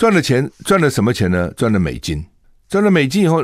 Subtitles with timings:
[0.00, 1.52] 赚了钱，赚了什么钱呢？
[1.58, 2.24] 赚了美金，
[2.70, 3.42] 赚了美金以后，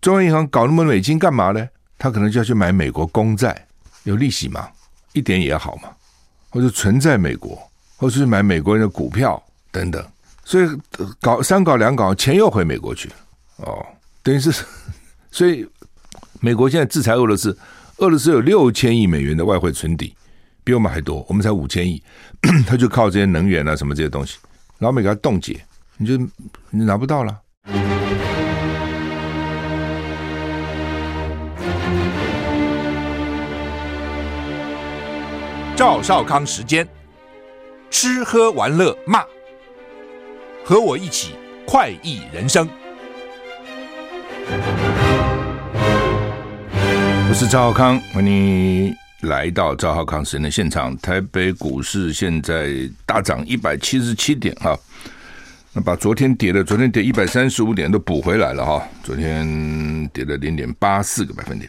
[0.00, 1.68] 中央银行搞那么多美金干嘛呢？
[1.98, 3.66] 他可能就要去买美国公债，
[4.04, 4.66] 有利息嘛，
[5.12, 5.90] 一点也好嘛，
[6.48, 7.62] 或者存在美国，
[7.98, 9.40] 或者是买美国人的股票
[9.70, 10.02] 等等。
[10.42, 10.66] 所以
[11.20, 13.14] 搞三搞两搞，钱又回美国去了
[13.56, 13.84] 哦，
[14.22, 14.64] 等于是，
[15.30, 15.68] 所以
[16.40, 17.54] 美国现在制裁俄罗斯，
[17.98, 20.16] 俄罗斯有六千亿美元的外汇存底，
[20.64, 22.02] 比我们还多，我们才五千亿，
[22.66, 24.38] 他就靠这些能源啊什么这些东西，
[24.78, 25.62] 老美给他冻结。
[25.96, 26.16] 你就
[26.70, 27.40] 你拿不到了。
[35.76, 36.86] 赵少康时间，
[37.90, 39.22] 吃喝玩乐骂，
[40.64, 41.34] 和我一起
[41.64, 42.68] 快意人生。
[47.28, 50.96] 我是赵少康，欢迎你来到赵少康时间的现场。
[50.98, 52.72] 台北股市现在
[53.06, 54.76] 大涨一百七十七点哈。
[55.76, 58.88] 那把昨天跌的，昨天跌一百三十五点都补回来了哈。
[59.02, 61.68] 昨天跌了零点八四个百分点，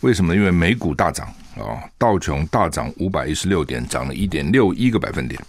[0.00, 0.32] 为什么？
[0.32, 5.40] 因为美股大涨啊，道琼大涨五百一十六点，涨了一点六一个百分点。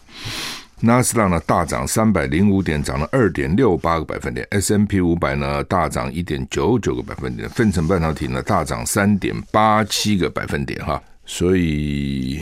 [0.80, 4.44] 纳斯达呢大涨三百零五点，涨了二点六八个百分点。
[4.50, 7.48] S M P 五百呢大涨一点九九个百分点。
[7.50, 11.00] 分成半导体呢大涨三点八七个百分点哈。
[11.28, 12.42] 所以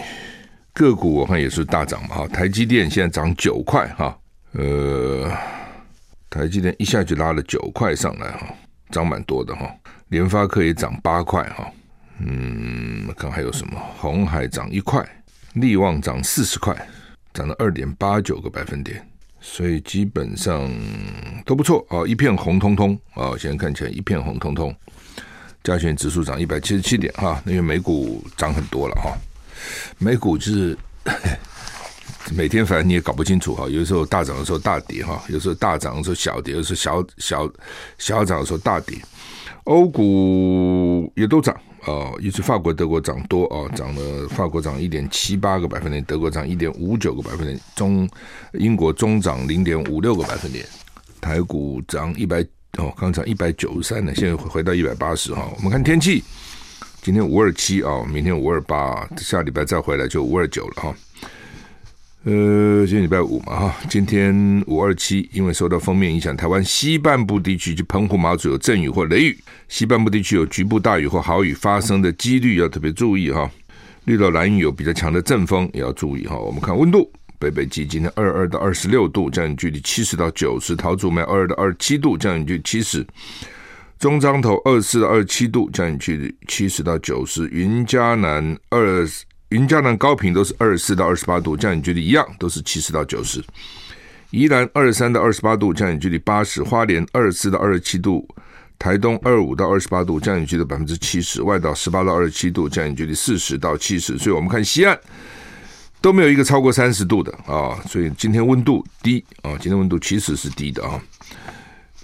[0.71, 2.27] 个股我看也是大涨嘛哈。
[2.29, 4.17] 台积电现在涨九块哈。
[4.57, 5.29] 呃，
[6.29, 8.47] 台积电一下就拉了九块上来哈，
[8.89, 9.69] 涨蛮多的哈。
[10.07, 11.69] 联发科也涨八块哈，
[12.19, 13.77] 嗯，看还有什么？
[13.97, 15.05] 红海涨一块，
[15.55, 16.73] 力旺涨四十块，
[17.33, 19.05] 涨了二点八九个百分点，
[19.41, 20.71] 所以基本上
[21.45, 24.73] 都不错啊，一片红彤彤啊，现在看起来一片红彤彤。
[25.63, 29.17] 加权指数涨一百七十七点哈，因为美股涨很多了哈，
[29.97, 30.77] 美股就是。
[32.33, 37.51] 每天反正你也搞不清楚哈，有时候大涨的时候大跌哈，有时候大涨的时候小跌，有时候小小
[37.97, 38.97] 小涨的时候大跌。
[39.65, 48.07] 欧股也都涨啊，尤其法国、德国涨多啊，涨了法国涨一点七八个百分点，德国涨一点五九个百分点，中
[48.53, 50.65] 英国中涨零点五六个百分点。
[51.19, 52.45] 台股涨一百
[52.77, 55.51] 哦，刚涨一百九十三呢，现在回到一百八十哈。
[55.57, 56.23] 我们看天气，
[57.01, 60.95] 今天五二七啊，明天五二八，下礼拜再回来就五二九了哈。
[62.27, 69.37] 呃，今天礼拜五嘛，哈，今天五二七，因为受到封面影响，台湾西半部地区就澎湖、马祖有阵雨或雷雨，
[69.67, 73.47] 西半部地区有局部大雨或豪雨发生的几率要特别注意哈。
[74.05, 76.35] 绿岛、兰屿有比较强的阵风也要注意哈。
[76.35, 83.03] 我们看温度，北北基今天二二到二十六度，降雨距离七十到九十；桃竹苗二二到二十七度，降雨距七十；
[83.99, 89.07] 中彰投二四到二十七度，降雨距离七十到九十；云嘉南二。
[89.49, 93.43] 云嘉南高频都是二十四到二十八度，降雨距离一样，都是七十到九十。
[94.31, 96.63] 宜兰二十三到二十八度，降雨距离八十。
[96.63, 98.27] 花莲二十四到二十七度，
[98.79, 101.43] 台东二五到二十八度，降雨距离百分之七十。
[101.43, 104.17] 外岛十八到二十七度，降雨距离四十到七十。
[104.17, 104.99] 所以我们看西岸
[106.01, 110.99] 都没有一个超过三十度的啊，所以今天温度低啊，今天温度其实是低的啊。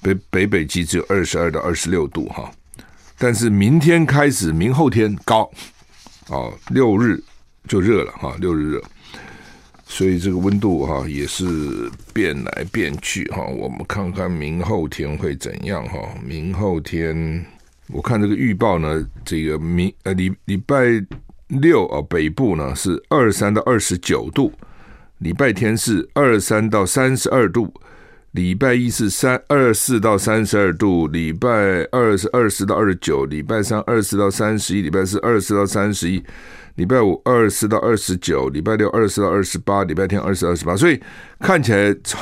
[0.03, 2.51] 北北北基只有二十二到二十六度哈，
[3.17, 5.51] 但是明天开始，明后天高
[6.27, 7.21] 哦，六日。
[7.67, 8.83] 就热了哈，六日热，
[9.85, 11.45] 所以这个温度哈也是
[12.13, 13.45] 变来变去哈。
[13.45, 15.99] 我们看看明后天会怎样哈？
[16.25, 17.45] 明后天
[17.87, 20.85] 我看这个预报呢，这个明呃礼礼拜
[21.47, 24.51] 六啊北部呢是二三到二十九度，
[25.19, 27.73] 礼拜天是二三到三十二度，
[28.31, 31.49] 礼拜一是三二四到三十二度，礼拜
[31.91, 36.23] 二是二十到二十九，礼拜三二十到三十一，礼拜四二十到三十一。
[36.75, 40.97] 礼拜五二十到二十九，礼拜六二十到二十八，礼拜天二十二十八，所以
[41.41, 42.17] 看起来从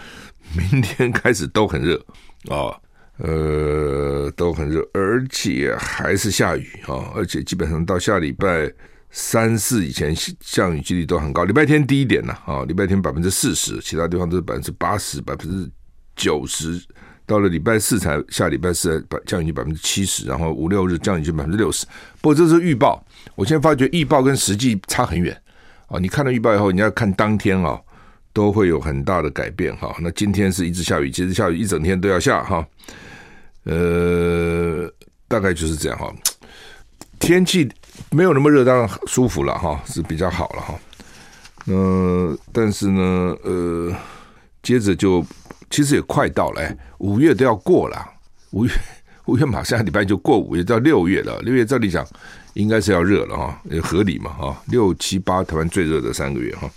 [0.56, 2.02] 明天开始都很热
[2.48, 2.72] 啊，
[3.18, 8.72] 呃，都很热，而且还是下雨啊，而且基本上到下礼拜
[9.12, 11.44] 三四以前降雨几率都很高。
[11.44, 15.70] 礼拜天低一点呢啊，礼拜天百分之四十，其他地方都是百分之八十、百分之
[16.16, 16.82] 九十。
[17.24, 21.86] 到了礼拜四才下礼拜四降雨百分之七十，然后五六日降雨就百分之六十。
[22.20, 23.04] 不过这是预报。
[23.36, 25.40] 我现在发觉预报跟实际差很远
[25.86, 25.98] 啊！
[25.98, 27.80] 你看了预报以后，你要看当天啊，
[28.32, 29.94] 都会有很大的改变哈。
[30.00, 32.66] 那今天是一直下雨，其实下雨一整天都要下哈。
[33.64, 34.90] 呃，
[35.28, 36.12] 大概就是这样哈。
[37.20, 37.70] 天气
[38.10, 40.74] 没有那么热，当然舒服了哈，是比较好了哈。
[41.66, 43.94] 呃，但是呢，呃，
[44.62, 45.24] 接着就
[45.70, 48.04] 其实也快到了，五月都要过了，
[48.50, 48.72] 五月
[49.26, 52.06] 五月马上礼拜就过五月到六月了，六月照理讲。
[52.54, 54.54] 应该是要热了哈，也合理嘛哈。
[54.66, 56.70] 六七八台湾最热的三个月哈。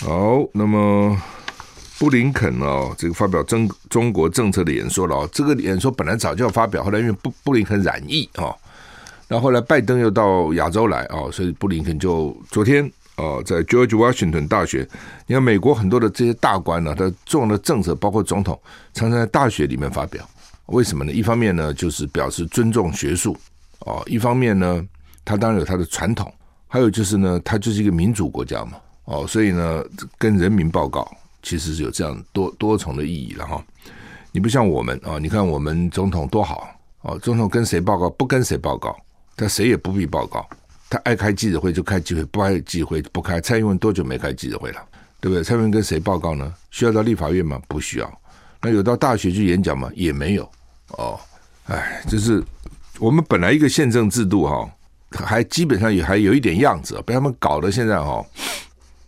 [0.00, 1.16] 好，那么
[1.96, 5.24] 布林肯哦，这个发表中中国政策的演说了。
[5.28, 8.52] 这个演说本来早就要发表，后来因为布布林肯染疫哦，
[9.28, 14.88] 然后后来拜登又到亚洲来哦，所以布林肯就昨天哦，在 George Washington 大学，
[15.26, 18.60] 你看美国很多的这些大官呢，他重要的政策，包括总统，
[18.94, 20.26] 常常在大学里面发表。
[20.66, 21.12] 为什么呢？
[21.12, 23.36] 一方面呢，就是表示尊重学术
[23.80, 24.84] 哦；一方面呢，
[25.24, 26.32] 他当然有他的传统，
[26.68, 28.72] 还有就是呢，他就是一个民主国家嘛
[29.04, 29.84] 哦，所以呢，
[30.18, 31.06] 跟人民报告。
[31.42, 33.64] 其实是有这样多多重的意义了哈，
[34.32, 36.68] 你不像我们啊，你看我们总统多好
[37.02, 38.96] 哦，总统跟谁报告不跟谁报告，
[39.36, 40.48] 他谁也不必报告，
[40.88, 43.40] 他爱开记者会就开记者会，不爱记者会不开。
[43.40, 44.80] 蔡英文多久没开记者会了，
[45.20, 45.44] 对不对？
[45.44, 46.52] 蔡英文跟谁报告呢？
[46.70, 47.60] 需要到立法院吗？
[47.68, 48.20] 不需要。
[48.62, 49.90] 那有到大学去演讲吗？
[49.94, 50.50] 也没有。
[50.92, 51.20] 哦，
[51.66, 52.42] 哎，就是
[52.98, 54.70] 我们本来一个宪政制度哈，
[55.10, 58.24] 还基本上也还有一点样子，被他们搞得现在哈。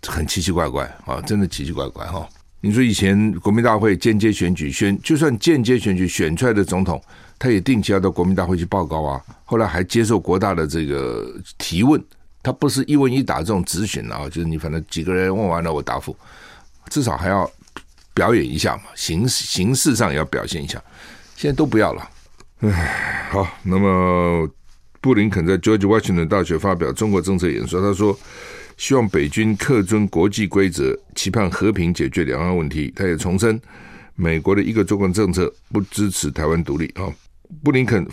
[0.07, 2.27] 很奇奇怪怪啊，真的奇奇怪怪哈！
[2.61, 7.03] 你说以前国民大会间接选举选，就算间接选举选出来的总统，
[7.39, 9.23] 他也定期要到国民大会去报告啊。
[9.45, 12.03] 后来还接受国大的这个提问，
[12.43, 16.17] 他不是一问一答这种质询啊，就是你反正几个人问完了我答复，
[16.91, 17.51] 至少还要
[18.13, 20.83] 表演一下嘛，形形式上也要表现一下。
[21.37, 22.11] 现在都不要了，
[22.61, 24.49] 唉，好，那么
[25.01, 28.19] 布林肯在 George Washington 大学发表中国政策演说，他说。
[28.79, 32.93] 希望北军恪遵国际规则，期盼和平解决两岸问题。
[32.95, 33.61] 他也重申，
[34.15, 36.87] 美国的一个中国政策不支持台湾独立。
[36.95, 37.03] 啊，
[37.63, 38.07] 布林肯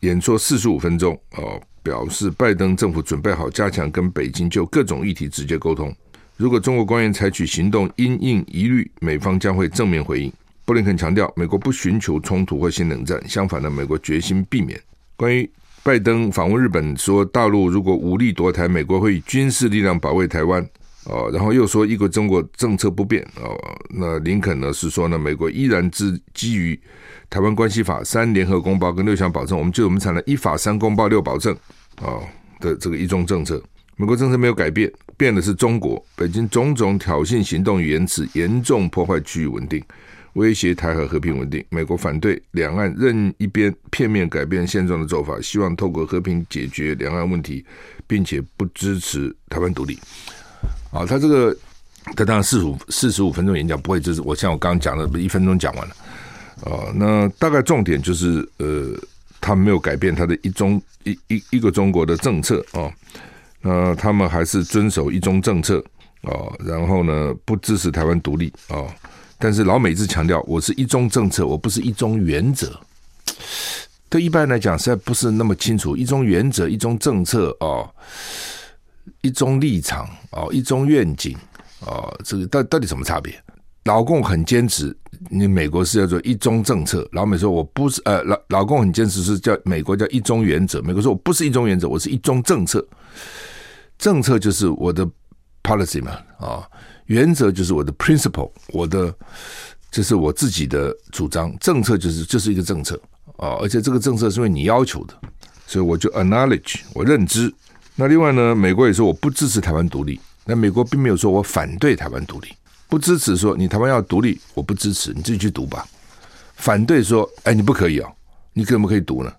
[0.00, 5.94] 演说四十五分钟，哦，表示拜登政府准备好加强跟北京就各种议题直接沟通。
[6.36, 10.32] 如果中国官员采取行动因应疑虑，美方将会正面回应。
[10.64, 14.80] 布林肯强调，美国不寻求冲突或新冷战，相反的，美国决心避免。
[15.16, 15.50] 关于
[15.82, 20.64] 拜登访问日本说，大陆如果武力夺台，美国会以军事力量保卫台湾。
[21.08, 23.22] 哦，然后又说一个中国政策不变。
[23.42, 23.56] 哦，
[23.90, 26.74] 那林肯呢是说呢，美国依然基基于
[27.30, 31.56] 《台湾关系法》、三联合公报跟六项保证，我们就我们产了一法三公报六保证。
[32.02, 32.22] 哦
[32.60, 33.62] 的这个一中政策，
[33.96, 36.04] 美国政策没有改变，变的是中国。
[36.16, 39.80] 北京种种挑衅行动与言辞，严重破坏区域稳定。
[40.32, 47.64] 威胁台海和平稳定，美国反对两岸任一边片面改变现状的做法，希望透过和平解决两岸问题，
[48.08, 49.96] 并且不支持台湾独立。
[50.90, 51.56] 啊，他这个
[52.16, 55.94] 他当然四十五四十五分钟演讲不会就是我像我刚刚讲的，一分钟讲完了。
[56.64, 58.92] 啊，那大概重点就是呃，
[59.40, 62.90] 他没有改变他的一中一一一个中国的政策啊，
[63.60, 65.78] 那他们还是遵守一中政策
[66.22, 68.86] 啊，然后呢不支持台湾独立啊。
[69.38, 72.76] 但是老美一直强调，我是一中政策，我不是一中原则。
[74.08, 75.96] 对一般来讲，实在不是那么清楚。
[75.96, 77.88] 一中原则、一中政策哦，
[79.28, 81.36] 一中立场哦，一中愿景
[81.80, 83.38] 哦，这个到到底什么差别？
[83.84, 84.96] 老共很坚持，
[85.30, 87.06] 你美国是叫做一中政策。
[87.12, 90.80] 老美说我不是，呃，老老共很坚持是叫美国叫一中原则。
[90.80, 92.86] 美国说我不是一中原则，我是一中政策。
[93.98, 95.06] 政策就是我的
[95.62, 96.66] policy 嘛，啊、
[97.04, 99.14] 原则就是我的 principle，我的
[99.90, 101.54] 这是我自己的主张。
[101.58, 102.98] 政策就是就是一个政策
[103.36, 105.14] 啊，而且这个政策是为你要求的，
[105.66, 107.52] 所以我就 acknowledge 我认知。
[108.00, 112.48] 那另外呢，美国也说我不支持台湾独立，那美国并没有说我反对台湾独立，
[112.88, 115.84] 不支持说你台湾要独立，我不支持，你自己去读吧。
[116.54, 118.08] 反对说，哎，你不可以哦，
[118.52, 119.32] 你可不可以读呢？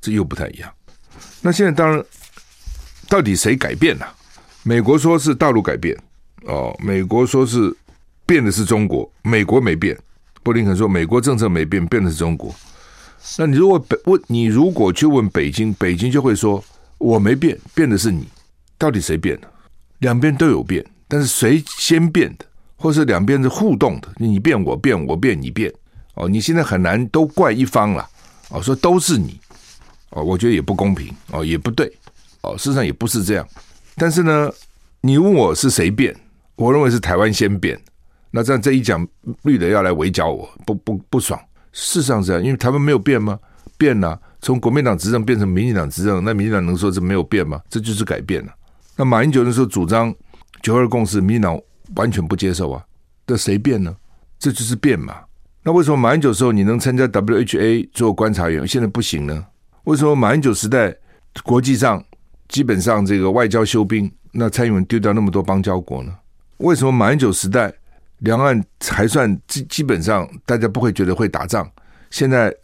[0.00, 0.72] 这又不太一样。
[1.42, 2.02] 那现在当然，
[3.06, 4.08] 到底谁改变了？
[4.62, 5.94] 美国说是大陆改变。
[6.44, 7.76] 哦，美国说是
[8.24, 9.94] 变的是中国，美国没变。
[10.42, 12.54] 布林肯说美国政策没变，变的是中国。
[13.36, 16.64] 那你如果北问你如果去问北京，北京就会说
[16.98, 18.26] 我没变，变的是你。
[18.78, 19.50] 到底谁变了？
[20.00, 22.44] 两边都有变，但是谁先变的，
[22.76, 24.08] 或是两边是互动的？
[24.16, 25.72] 你变我变，我变你变。
[26.14, 28.06] 哦，你现在很难都怪一方了。
[28.50, 29.40] 哦，说都是你。
[30.10, 31.14] 哦，我觉得也不公平。
[31.30, 31.90] 哦，也不对。
[32.42, 33.46] 哦，事实上也不是这样。
[33.96, 34.50] 但是呢，
[35.00, 36.14] 你问我是谁变？
[36.56, 37.78] 我认为是台湾先变，
[38.30, 39.06] 那这样这一讲
[39.42, 41.38] 绿的要来围剿我，不不不爽。
[41.72, 43.38] 事实上是这样，因为台湾没有变吗？
[43.76, 47.60] 变了，从国民党执政变成民进党执政，那民进党能说这没有变吗？
[47.68, 48.52] 这就是改变了。
[48.96, 50.14] 那马英九那时候主张
[50.62, 51.60] 九二共识，民进党
[51.96, 52.84] 完全不接受啊，
[53.26, 53.94] 这谁变呢？
[54.38, 55.16] 这就是变嘛。
[55.62, 59.44] 那为什么马英九时候你能参加 WHA 做观察员，现在不行呢？
[59.84, 60.94] 为什么马英九时代
[61.42, 62.02] 国际上
[62.48, 66.12] 基本上这个外交休兵，那蔡英文丢掉那么多邦交国呢？
[66.58, 67.72] 为什么马英九时代
[68.18, 71.68] 两岸还算基基本上大家不会觉得会打仗？
[72.10, 72.54] 现在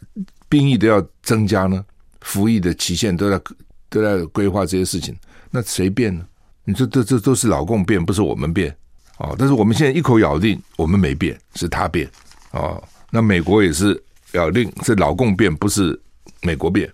[0.53, 1.83] 兵役都要增加呢，
[2.21, 3.41] 服役的期限都在
[3.89, 5.15] 都在规划这些事情，
[5.49, 6.23] 那谁变呢？
[6.63, 8.69] 你说这这都是老共变，不是我们变
[9.17, 12.07] 哦，但是我们现在一口咬定我们没变，是他变
[12.51, 12.81] 哦。
[13.09, 13.99] 那美国也是
[14.33, 15.99] 咬定是老共变，不是
[16.43, 16.87] 美国变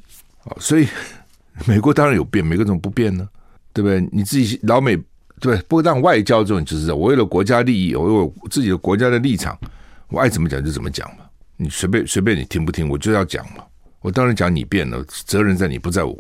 [0.46, 0.56] 哦。
[0.58, 0.88] 所以
[1.68, 3.28] 美国当然有变，美国怎么不变呢？
[3.74, 4.00] 对不对？
[4.10, 4.98] 你自己老美
[5.42, 9.60] 对，不过当外交这种就是我为了国家利益，我有自己的国家的立场，
[10.08, 11.26] 我爱怎么讲就怎么讲嘛。
[11.62, 13.64] 你随便随便你听不听，我就要讲嘛。
[14.00, 16.18] 我当然讲你变了，责任在你不在我。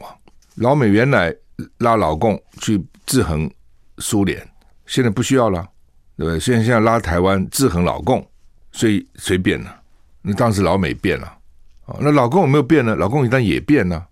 [0.55, 1.33] 老美原来
[1.77, 3.49] 拉老共去制衡
[3.99, 4.45] 苏联，
[4.85, 5.65] 现在不需要了。
[6.17, 6.37] 对不对？
[6.37, 8.27] 现在现在拉台湾制衡老共，
[8.73, 9.73] 所以谁变了？
[10.21, 11.33] 那当时老美变了。
[12.01, 12.93] 那老共有没有变呢？
[12.97, 14.05] 老共一旦也变了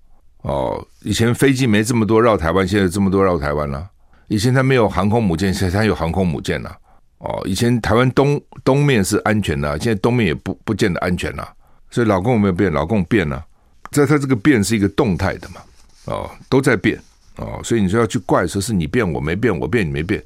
[0.43, 0.87] 哦。
[1.01, 3.89] 以前飞机没这么多绕台湾，现在这么多绕台湾了。
[4.29, 6.73] 以前它没有航空母舰，现在它有航空母舰了。
[7.19, 11.53] 哦，以前台湾东东面是安全的，现在东面也不不见得安全了。
[11.89, 12.71] 所以老共有没有变？
[12.71, 13.43] 老共变了，
[13.91, 15.61] 在它这个变是一个动态的嘛。
[16.05, 17.01] 哦，都在变
[17.37, 17.59] 哦。
[17.63, 20.23] 所以你说要去怪说是你变我没变，我变你没变。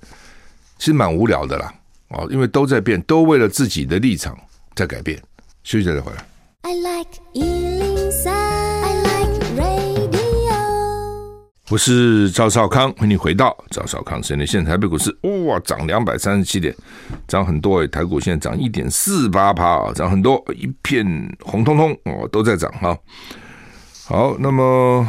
[0.77, 1.73] 其实蛮无聊的啦，
[2.09, 4.37] 哦，因为都在变，都为了自己的立场
[4.75, 5.21] 在改变。
[5.63, 6.25] 休息再回来。
[6.63, 7.90] I like
[11.71, 14.63] 我是赵少康，欢迎回到赵少康时间的现。
[14.65, 16.75] 台北股市哇，涨两百三十七点，
[17.29, 17.87] 涨很多诶。
[17.87, 21.05] 台股现在涨一点四八趴啊，涨很多，一片
[21.39, 22.97] 红彤彤哦，都在涨哈。
[24.05, 25.07] 好，那么。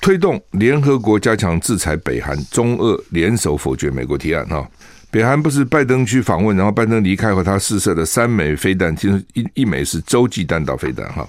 [0.00, 4.46] 推动联合国加强制裁北韩，中俄联手否决美国提案。
[4.46, 4.68] 哈，
[5.10, 11.12] 北韩不是拜登去访问，然后拜登离开后，他试射的三枚飞弹，其中一一枚是洲际弹道飞弹。
[11.12, 11.28] 哈，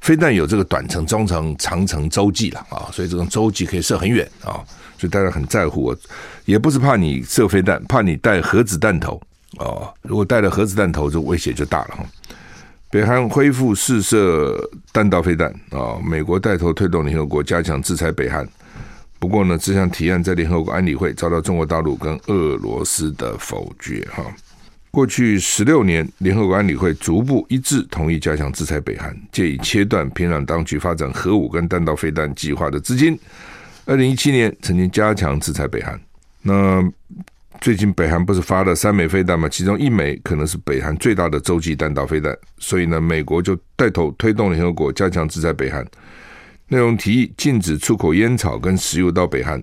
[0.00, 4.58] 飞弹有这个短程、中程、长程、洲际了啊，所以这种洲际可以射很远啊，
[4.98, 5.96] 所以大家很在乎我。
[6.44, 9.20] 也不是怕你射飞弹，怕你带核子弹头
[9.58, 9.92] 啊。
[10.02, 12.04] 如果带了核子弹头，这威胁就大了哈。
[12.90, 14.58] 北韩恢复试射
[14.92, 15.94] 弹道飞弹啊！
[16.04, 18.44] 美国带头推动联合国加强制裁北韩。
[19.20, 24.04] 不过呢，这项提案在联合国安理会遭到中国大陆跟俄罗斯的否决。
[24.10, 24.24] 哈，
[24.90, 33.18] 过去十六年，联合国安理会逐步一致同意加强制裁北韩，借以切断平壤当局发展核武跟弹道飞弹计划的资金。
[33.86, 35.98] 二零一七年曾经加强制裁北韩。
[36.42, 36.82] 那
[37.60, 39.48] 最近北韩不是发了三枚飞弹吗？
[39.48, 45.86] 其中一枚可能是北韩最大的洲际弹道飞弹，所以呢，美国就带头推动联合国加强制裁北韩。
[46.68, 49.62] 内容提议禁止出口烟草跟石油到北韩。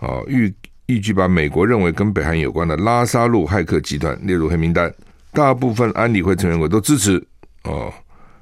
[0.00, 0.52] 啊，预
[0.86, 4.92] 预计把美国认为跟北韩有关的拉沙路骇客集团列入黑名单。
[5.32, 7.22] 大部分安理会成员国都支持。
[7.64, 7.92] 哦，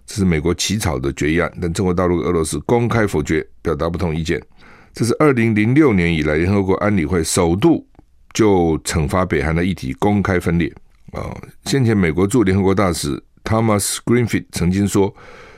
[0.06, 4.40] 这是美国起草的决议案，但中国大陆、俄罗斯公开否决，表达不同意见。
[4.92, 7.86] 这是二零零六年以来联合国安理会首度。
[8.32, 10.72] 就惩罚北韩的议题公开分裂
[11.10, 11.36] 啊！
[11.64, 15.12] 先前美国驻联合国大使 Thomas Greenfield 曾经说，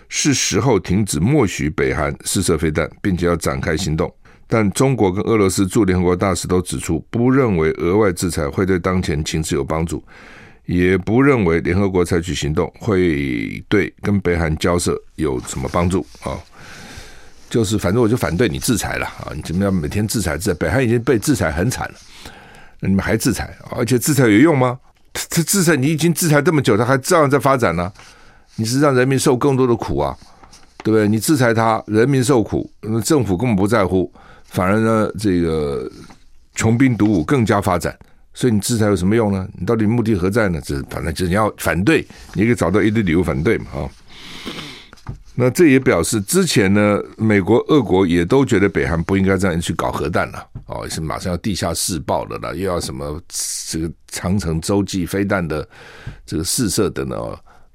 [0.08, 4.10] 是时候停止默许北韩试射飞弹，并且要展开行动。
[4.46, 10.02] 但中国跟俄罗斯驻联合国大使都指出，不认为额外制裁会对当前情势有帮助，
[10.66, 16.36] 也不认为联合国采取行动会对跟北韩交涉有什么帮助啊！
[17.48, 19.32] 就是反正我就反对你制裁了啊！
[19.34, 20.54] 你怎么样每天制裁制裁？
[20.54, 21.94] 北韩已经被制裁很惨了。
[22.80, 24.78] 你们还制裁，而且制裁有用吗？
[25.28, 27.92] 这制裁你已经制裁这么久，他还照样在发展呢、
[28.56, 30.16] 你是让人民受更多的苦啊，
[30.82, 31.06] 对不对？
[31.06, 32.72] 你制裁他，人民受苦，
[33.04, 34.10] 政府根本不在乎，
[34.52, 35.90] 反而呢，这个
[36.54, 37.98] 穷兵黩武更加发展。
[38.34, 39.46] 所以你制裁有什么用呢？
[39.58, 40.58] 你到底目的何在呢？
[40.64, 43.88] 这反正就是你要反对，你可以找到一堆理由反对嘛，啊。
[45.34, 53.20] 那这也表示，之前呢，美国、俄国也都觉得北韩不应该这样去搞核弹了，哦，是马上要地下试爆了啦，又要什么
[53.70, 55.66] 这个长城洲际飞弹的
[56.24, 57.16] 这个试射的呢？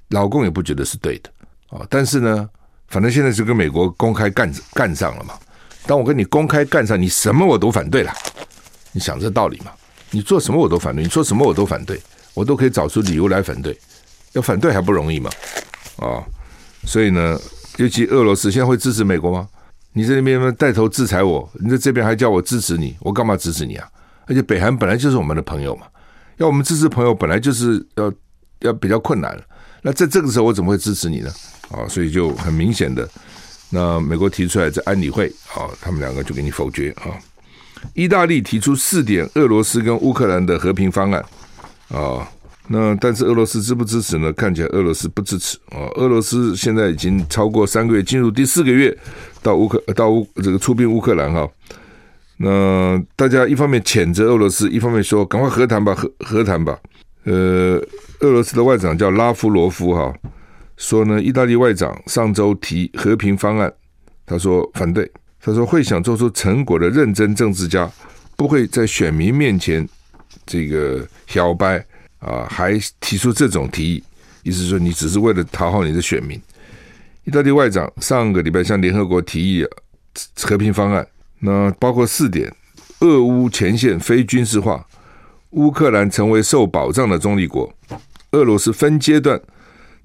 [0.10, 1.30] 老共也不觉得是对的，
[1.70, 2.50] 哦，但是呢，
[2.88, 5.34] 反正现在就跟美国公开干干上了嘛。
[5.88, 8.14] 当我跟你公开干上，你什么我都反对了，
[8.92, 9.72] 你想这道理嘛？
[10.12, 12.00] 你做什么我都反对，你说什么我都反对，
[12.34, 13.78] 我都可以找出理由来反对，
[14.34, 15.30] 要反对还不容易嘛？
[15.98, 16.24] 啊、哦。
[16.86, 17.40] 所以呢，
[17.78, 19.48] 尤其俄罗斯现在会支持美国吗？
[19.94, 23.88] 你在那边带头制裁我，你在这边还叫我支持你，我干嘛支持你啊？
[24.26, 25.88] 而且北韩本来就是我们的朋友嘛，
[26.38, 28.14] 要我们支持朋友本来就是要
[28.60, 29.44] 要比较困难了。
[29.82, 31.32] 那在这个时候我怎么会支持你呢？
[31.72, 33.08] 啊，所以就很明显的，
[33.70, 37.12] 那美国提出来在安理会啊，他们两个就给你否决啊。
[37.94, 41.24] 意大利提出四点俄罗斯跟乌克兰的和平方案
[41.90, 42.28] 啊。
[42.70, 44.34] 那但是俄罗斯支不支持呢？
[44.34, 45.88] 看起来俄罗斯不支持啊。
[45.96, 48.96] 俄罗斯现在已经超过三个月，进入第四个月
[49.42, 51.50] 到乌克到乌这个出兵乌克兰哈。
[52.36, 56.78] 那大家一方面谴责俄罗斯，一方面说赶快和谈吧，和和谈吧。
[57.24, 57.82] 呃，
[58.20, 60.14] 俄罗斯的外长叫拉夫罗夫哈，
[60.78, 63.72] 说呢，意大利外长上周提和平方案，
[64.26, 67.92] 他说反对，他说会想做出成果的认真政治家
[68.36, 69.88] 不会在选民面前
[70.46, 71.84] 这个小白
[72.20, 74.04] 啊，还提出这种提议，
[74.44, 76.40] 意思说你只是为了讨好你的选民。
[77.26, 79.66] 意大利外长上个礼拜向联合国提议
[80.42, 81.06] 和平方案，
[81.40, 82.50] 那包括四点：
[83.00, 84.88] 俄乌前线非军事化，
[85.50, 87.74] 乌克兰成为受保障的中立国，
[88.32, 89.42] 俄罗斯分阶段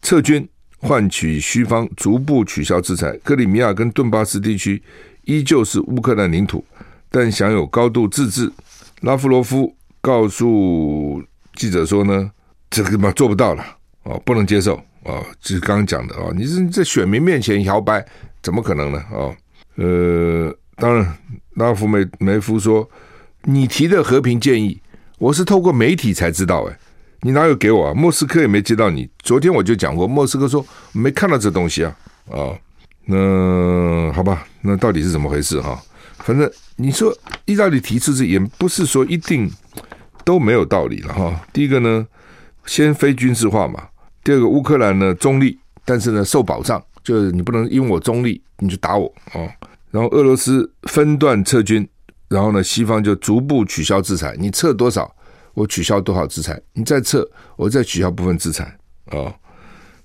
[0.01, 0.49] 撤军，
[0.83, 3.17] 换取西方逐步取消制裁。
[3.23, 4.83] 克里米亚跟顿巴斯地区
[5.25, 6.65] 依旧是乌克兰领土，
[7.09, 8.53] 但享有高度自治。
[9.01, 11.23] 拉夫罗夫告诉
[11.55, 12.31] 记者说呢，
[12.69, 13.65] 这个嘛做不到了
[14.03, 14.75] 哦，不能接受。
[15.05, 18.05] 哦，就是刚刚讲的哦，你是在选民面前摇摆，
[18.41, 19.03] 怎么可能呢？
[19.11, 19.35] 哦，
[19.75, 21.17] 呃，当然，
[21.55, 22.89] 拉夫梅梅夫说，
[23.43, 24.81] 你提的和平建议，
[25.19, 26.79] 我是透过媒体才知道，哎，
[27.25, 27.95] 你哪有给我啊？
[27.95, 29.09] 莫斯科也没接到你。
[29.23, 31.97] 昨天我就讲过，莫斯科说没看到这东西啊。
[32.31, 32.51] 啊、
[33.07, 35.81] 那好吧，那到底是怎么回事哈、
[36.19, 39.51] 反正你说意大利提出这也不是说一定
[40.25, 42.07] 都没有道理了哈、第一个呢，
[42.67, 43.89] 先非军事化嘛。
[44.25, 49.49] 第二个，乌克兰呢中立，但是呢受保障，就是你不能因为我中立你就打我哦。
[49.91, 51.87] 然后俄罗斯分段撤军，
[52.29, 55.13] 然后呢西方就逐步取消制裁，你撤多少
[55.55, 58.65] 我取消多少制裁，你再撤我再取消部分制裁
[59.07, 59.35] 啊、哦。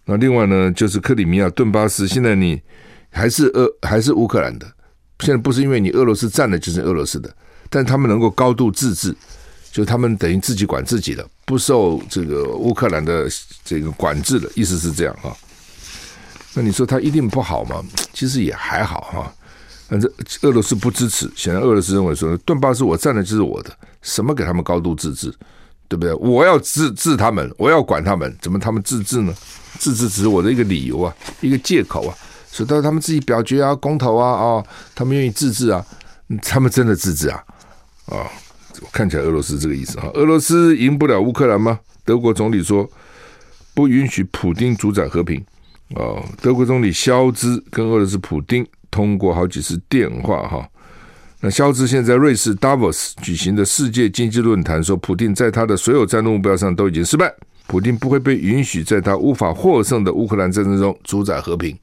[0.05, 2.61] 那另外呢就是克里米亚、顿巴斯，现在你
[3.09, 4.65] 还是俄还是乌克兰的，
[5.19, 7.33] 现在不是因为你俄罗斯占了就是俄罗斯的，
[7.69, 9.15] 但他们能够高度自治。
[9.69, 13.27] 就他们等于自己管自己的，不受这个乌克兰的
[13.63, 15.29] 这个管制的意思是这样啊。
[16.55, 17.83] 那你说他一定不好吗？
[18.11, 19.35] 其实也还好哈。
[19.87, 25.33] 反正俄罗斯不支持，显然俄罗斯认为说顿巴斯我占的就是我的，什么给他们高度自治，
[25.87, 26.13] 对不对？
[26.15, 29.33] 我要治治他们，我要管他们，怎么他们自治呢？
[29.79, 32.15] 自治只是我的一个理由啊，一个借口啊。
[32.49, 34.65] 所以到他们自己表决啊，公投啊，哦，
[34.95, 35.85] 他们愿意自治啊，
[36.41, 37.43] 他们真的自治啊，
[38.07, 38.27] 啊。
[38.91, 41.79] 看起来俄罗斯这个意思啊，俄罗斯赢不了乌克兰吗？
[42.05, 42.87] 德国总理说
[43.73, 45.43] 不允许普丁主宰和平
[45.95, 46.23] 哦。
[46.43, 50.67] 德国总理肖兹跟俄罗斯普丁通过好几次电话哈。
[51.39, 57.31] 那肖兹现在瑞士达沃斯举行的世界经济论坛说，普丁在他的所有战略目标上都已经失败，
[57.67, 61.77] 普丁不会被允许在他无法获胜的乌克兰战争中主宰和平。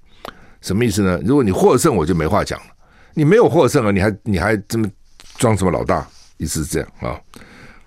[0.61, 1.21] 什么意思呢？
[1.25, 2.67] 如果你获胜，我就没话讲了；
[3.15, 4.91] 你没有获胜啊，你还你还这么
[5.39, 6.05] 装什么老大？
[6.37, 7.15] 意思是这样啊，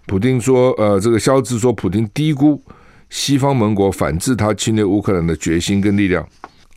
[0.06, 2.62] 普丁说，呃，这个肖兹说，普丁低估
[3.10, 6.26] 西方盟国反制他侵略乌克兰的决心跟力量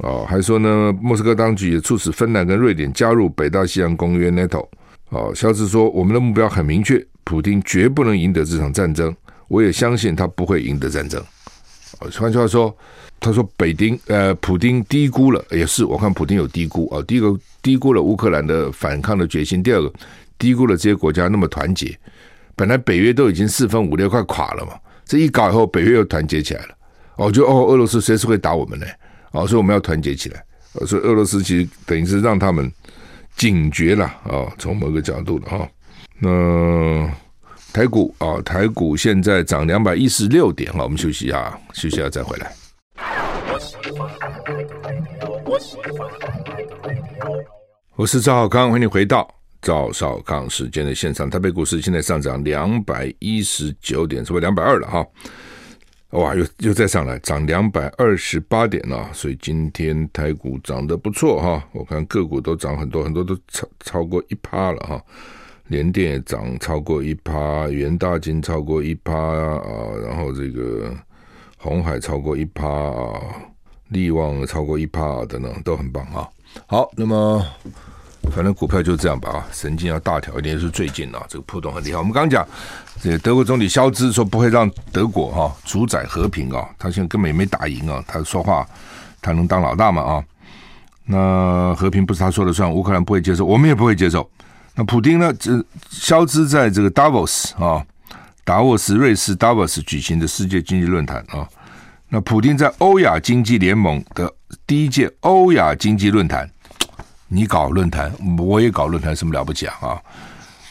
[0.02, 4.66] 哦，还说呢，莫斯科当局也促使芬兰跟瑞典加入北大西洋公约 NATO。
[5.10, 9.14] 哦，肖斯说，我们的目标很明确，普丁绝不能赢得这场战争，
[9.48, 11.22] 我也相信他不会赢得战争。
[12.18, 12.74] 换句话说，
[13.18, 19.92] 他说北丁呃，普丁低估了，也是我看普丁有低估啊，第一个低估了乌克兰的反抗的决心，第二个。
[20.38, 21.94] 低估了这些国家那么团结，
[22.56, 24.72] 本来北约都已经四分五裂快垮了嘛，
[25.04, 26.68] 这一搞以后，北约又团结起来了。
[27.16, 28.86] 哦，就哦，俄罗斯随时会打我们呢，
[29.32, 30.44] 哦，所以我们要团结起来。
[30.86, 32.72] 所以俄罗斯其实等于是让他们
[33.36, 35.68] 警觉了啊，从某个角度的哈。
[36.18, 37.10] 那
[37.72, 42.52] 台股啊，台股现在涨两百一十六点，好，我们休息一下，休息一下再回来。
[47.96, 49.28] 我是赵少康，欢迎你回到。
[49.62, 55.06] 赵少康时间的现场，台北股市现在上涨两百一十九点，是不是两百二了哈？
[56.10, 61.62] 哇，又又再上来，涨两百二十八点了，所以今天台股涨得不错哈。
[61.72, 65.00] 我看个股都涨很多，很多都超超过一趴了哈。
[65.68, 69.62] 联电也涨超过一趴，元大金超过一趴啊，
[70.04, 70.92] 然后这个
[71.56, 73.20] 红海超过一趴啊，
[73.90, 76.28] 力旺超过一趴等等，都很棒啊。
[76.66, 77.46] 好，那么。
[78.32, 81.98] 反正股票就这样吧啊，神经要大条一点，是最近啊，这个波动很厉害。
[81.98, 82.46] 我们刚讲，
[83.02, 88.66] 这德国总理肖兹说不会让德国哈主宰和平啊，他现在根本也没打赢啊，他说话
[89.20, 90.24] 他能当老大吗啊？
[91.04, 94.28] 那和平不是他说了算，乌克兰不会接受，我们也不会接受。
[94.76, 95.32] 那普丁呢？
[95.34, 97.84] 这肖兹在这个达沃斯啊，
[98.44, 101.48] 达沃斯瑞士达沃斯举行的世界经济论坛啊，
[102.08, 104.32] 那普丁在欧亚经济联盟的
[104.66, 106.48] 第一届欧亚经济论坛。
[107.32, 109.74] 你搞论坛，我也搞论坛，什么了不起啊？
[109.80, 110.02] 啊，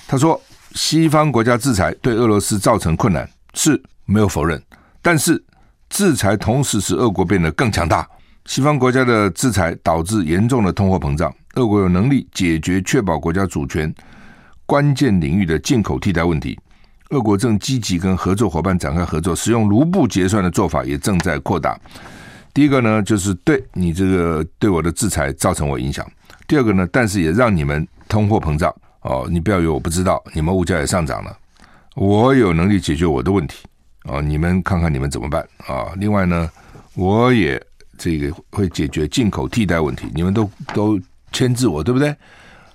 [0.06, 0.39] 他说，
[0.76, 4.62] 西方国家制裁对俄罗斯造成困难是没有否认，
[5.02, 5.41] 但是
[5.89, 8.06] 制裁同时使俄国变得更强大。
[8.45, 13.93] 西方国家的制裁导致严重的通货膨胀，俄国有能力解决确保国家主权
[14.65, 16.60] 关键领域的进口替代问题。
[17.12, 21.80] 俄国正积极跟合作伙伴展开合作，使用卢布结算的做法也正在扩大。
[22.54, 26.06] 第一个呢，就是对你这个对我的制裁造成我影响。
[26.50, 31.38] 第二个呢，但是也让你们通货膨胀哦，你不要以为我不知道，你们物价也上涨了
[31.96, 33.68] 我有能力解决我的问题
[34.06, 35.94] 哦，你们看看你们怎么办啊？
[35.98, 36.50] 另外呢，
[36.96, 37.62] 我也
[38.00, 41.00] 这个会解决进口替代问题，你们都都
[41.32, 42.16] 牵制我，对不对？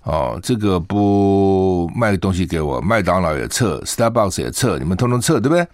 [0.04, 5.66] 哦，这个不卖东西给我，麦当劳也撤，Starbucks 也撤，你们通通撤，对不对？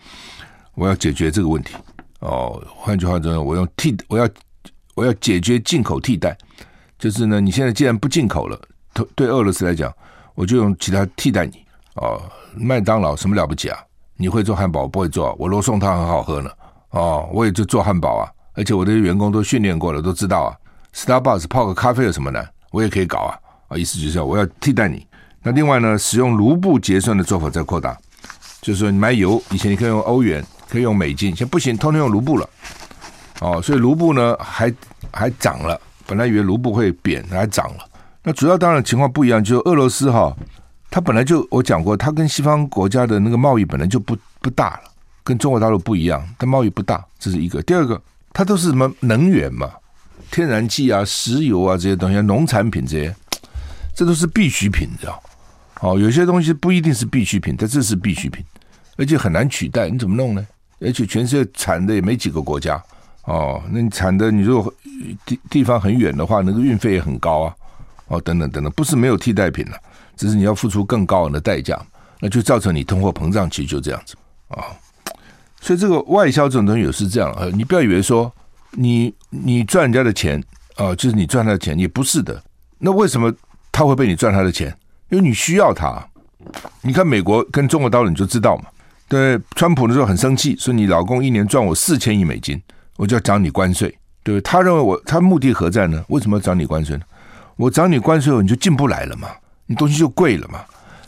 [0.74, 1.74] 我要解决这个问题。
[2.20, 4.26] 哦，换句话说，我用替，我要
[4.94, 6.36] 我要解决进口替代，
[7.00, 8.60] 就是呢，你现在既然不进口了，
[9.16, 9.92] 对俄罗斯来讲，
[10.34, 11.64] 我就用其他替代你。
[11.94, 12.20] 哦，
[12.54, 13.78] 麦当劳什么了不起啊？
[14.16, 16.50] 你会做汉堡，我不会做，我罗宋汤很好喝呢。
[16.90, 20.54] 哦，我也就做汉堡啊，而且我的员工都训练过了，都知道啊。
[20.94, 22.46] Starbucks 泡个咖啡有什么难？
[22.70, 23.38] 我也可以搞啊。
[23.68, 25.06] 啊，意思就是我要替代你。
[25.42, 27.98] 那另外呢，使用卢布结算的做法在扩大，
[28.60, 32.46] 就是说你买油，以前你可以用欧元，可以用美金，现在不行，通通用卢布了。
[33.40, 34.70] 哦，所以卢布呢还
[35.10, 37.88] 还涨了，本来以为卢布会贬，还涨了。
[38.24, 40.36] 那主要当然情况不一样，就是俄罗斯哈，
[40.90, 44.90] 它本来就我讲过，它跟西方国家的那个贸易本来就不不大了，
[45.22, 47.62] 跟中国大陆不一样，它贸易不大，这是一个。
[47.62, 49.70] 第二个，它都是什么能源嘛，
[50.32, 53.14] 天然气啊、石油啊这些东西，农产品这些。
[53.94, 55.22] 这都是必需品，知道？
[55.80, 58.44] 哦，有些东西不一定是必需品，但这是必需品，
[58.96, 59.88] 而且很难取代。
[59.88, 60.44] 你怎么弄呢？
[60.80, 62.82] 而且全世界产的也没几个国家
[63.30, 63.62] 哦。
[63.70, 64.72] 那你产的，你如果
[65.24, 67.54] 地地方很远的话，那个运费也很高啊。
[68.08, 69.76] 哦，等等等等，不是没有替代品了，
[70.16, 71.80] 只是你要付出更高昂的代价，
[72.20, 74.16] 那就造成你通货膨胀，其实就这样子
[74.48, 74.64] 啊。
[75.60, 78.32] 所以这个外销这种东西也是这样，你不要以为说
[78.72, 80.42] 你你赚人家的钱
[80.76, 82.42] 啊，就是你赚他的钱，也不是的。
[82.78, 83.32] 那为什么？
[83.72, 84.76] 他会被你赚他的钱，
[85.10, 86.04] 因为你需要他。
[86.82, 88.64] 你看美国跟中国大陆，你就知道嘛。
[89.06, 92.60] 对，川普的时候很生气，说你老公一年赚我四千亿美金，
[93.00, 93.88] 我就要涨你关税。
[94.22, 96.04] 对不对，他认为我他目的何在呢？
[96.08, 97.02] 为什么要涨你关税呢？
[97.56, 99.28] 我涨你关税，你就进不来了嘛，
[99.64, 100.60] 你东西就贵了嘛。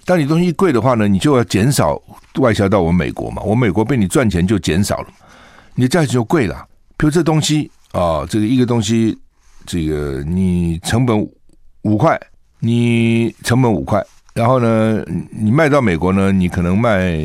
[0.07, 2.01] 当你东西贵的话呢，你就要减少
[2.37, 3.43] 外销到我们美国嘛。
[3.43, 5.09] 我美国被你赚钱就减少了，
[5.75, 6.67] 你的价钱就贵了。
[6.97, 9.19] 比如这东西啊、这个一个东西，
[9.67, 11.29] 这个你成本
[11.83, 12.19] 五块。
[12.65, 14.01] 你成本五块，
[14.35, 17.21] 然后呢，你卖到美国呢，你可能卖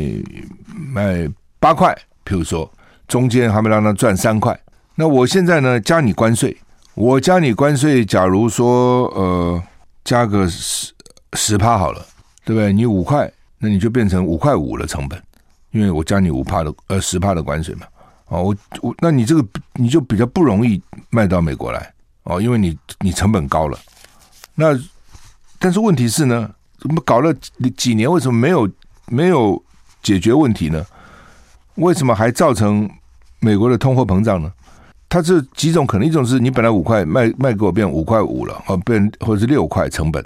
[0.74, 1.28] 卖
[1.60, 2.68] 八块，譬如说
[3.08, 4.56] 中间还没让他赚三块。
[4.94, 6.56] 那我现在呢，加你关税，
[6.94, 9.62] 我加你关税，假如说呃
[10.04, 10.92] 加个十
[11.32, 12.06] 十趴好了，
[12.44, 12.72] 对不对？
[12.72, 15.20] 你五块，那你就变成五块五的成本，
[15.72, 17.86] 因为我加你五趴的呃十趴的关税嘛。
[18.28, 19.44] 哦，我我那你这个
[19.74, 21.92] 你就比较不容易卖到美国来
[22.22, 23.76] 哦，因为你你成本高了，
[24.54, 24.78] 那。
[25.60, 27.34] 但是问题是呢，怎么搞了
[27.76, 28.70] 几年，为什么没有
[29.06, 29.60] 没有
[30.04, 30.86] 解决问题呢？
[31.74, 32.88] 为什么还造成
[33.40, 34.52] 美国的通货膨胀呢？
[35.08, 40.22] 它这几种可能，一种是你本来五块卖卖给我变五块五了，哦，变或者是六块成本，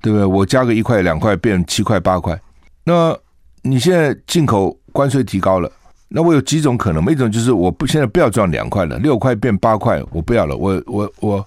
[0.00, 0.24] 对不对？
[0.24, 2.40] 我加个一块两块变七块八块。
[2.84, 3.16] 那
[3.62, 5.70] 你现在进口关税提高了，
[6.08, 7.04] 那我有几种可能？
[7.06, 11.46] 一种就是我不现在不要赚两块了，六块变八块，我不要了，我我我。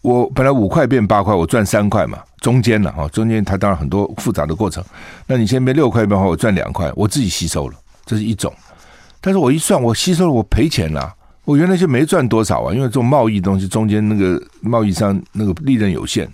[0.00, 4.82] 我本来五块变八块，我赚三块嘛，中间了哈，中间它当然很多复杂的过程。
[5.26, 7.74] 那你现在变六块变八块，我赚两块，我自己吸收了，
[8.06, 8.50] 这是一种。
[9.20, 11.14] 但是我一算，我吸收了，我赔钱了。
[11.44, 16.28] 我原来就没赚多少啊，因为这种贸易东西中间那个贸易商那个利润有限，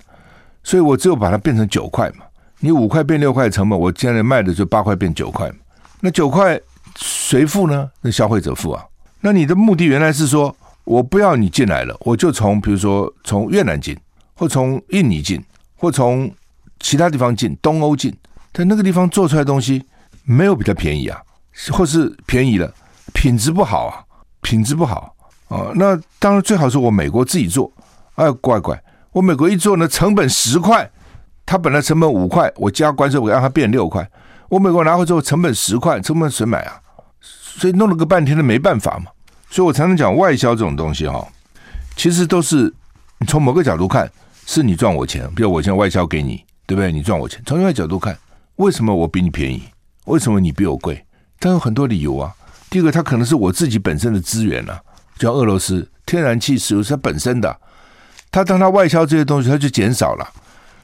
[0.63, 2.25] 所以我只有把它变成九块嘛。
[2.61, 5.57] 你五块变六块成本，我现在卖的就八块变九块嘛。
[6.01, 6.61] 那九块
[6.97, 7.91] 谁付呢？
[8.01, 8.85] 那消费者付啊。
[9.21, 10.55] 那你的目的原来是说。
[10.85, 13.97] 我不要你进来了，我就从比如说从越南进，
[14.35, 15.43] 或从印尼进，
[15.77, 16.31] 或从
[16.79, 18.15] 其他地方进，东欧进，
[18.53, 19.83] 但那个地方做出来的东西
[20.25, 21.19] 没有比较便宜啊，
[21.73, 22.73] 或是便宜了，
[23.13, 24.05] 品质不好啊，
[24.43, 25.15] 品质不好
[25.49, 25.71] 啊。
[25.75, 27.71] 那当然最好是我美国自己做，
[28.17, 28.81] 哎，乖乖，
[29.13, 30.91] 我美国一做呢，成本十块，
[31.47, 34.09] 它本来成本五块，我加关税，我让它变六块，
[34.49, 36.81] 我美国拿回之后成本十块，成本谁买啊？
[37.21, 39.11] 所以弄了个半天的没办法嘛。
[39.49, 41.25] 所以我常常讲外销这种东西哈，
[41.95, 42.73] 其实都是
[43.19, 44.11] 你从某个角度看，
[44.45, 46.91] 是你赚我钱，比如我现在外销给你，对不对？
[46.91, 47.41] 你赚我钱。
[47.47, 48.19] 从另外角度看，
[48.57, 49.63] 为什么我比你便宜？
[50.07, 51.05] 为什么你比我贵？
[51.45, 52.35] 但有很多理由啊。
[52.71, 54.81] 第一个，它可能是我自己本身的资源啊，
[55.19, 57.55] 像俄罗斯天然气、石油是它本身的。
[58.31, 60.27] 它当它外销这些东西，它就减少了。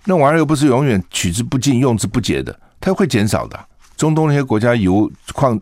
[0.05, 3.59] 那玩意儿又不是永远取之不尽、用之不竭的，它会减少的。
[3.97, 5.59] 中东那些国家油矿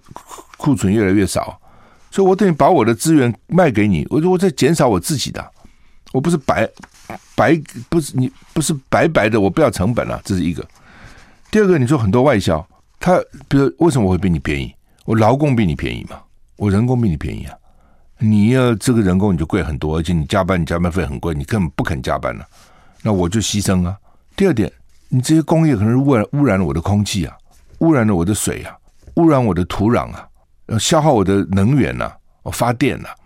[0.56, 1.56] 库存越来越少。
[2.10, 5.48] 所以，我等于把我的资源卖给你，我我在减少我自己的，
[6.12, 6.68] 我不是白
[7.36, 7.56] 白
[7.88, 10.66] 不是你不是白白的，我不要成本了，这是一个。
[11.52, 12.66] 第二个，你说很多外销，
[12.98, 14.74] 他比如为什么我会比你便宜？
[15.08, 16.20] 我劳工比你便宜嘛，
[16.56, 17.56] 我人工比你便宜啊。
[18.18, 22.46] 你要这个人工你就贵很多，而且你加班你加班费很贵，你根本不肯加班了，
[23.00, 23.96] 那我就牺牲啊。
[24.36, 24.70] 第二点，
[25.08, 27.34] 你这些工业可能污染污染了我的空气啊，
[27.78, 28.76] 污染了我的水啊。
[29.14, 30.28] 污染我的土壤啊，
[30.78, 33.16] 消耗我的能源呐、啊，我发电呐、啊，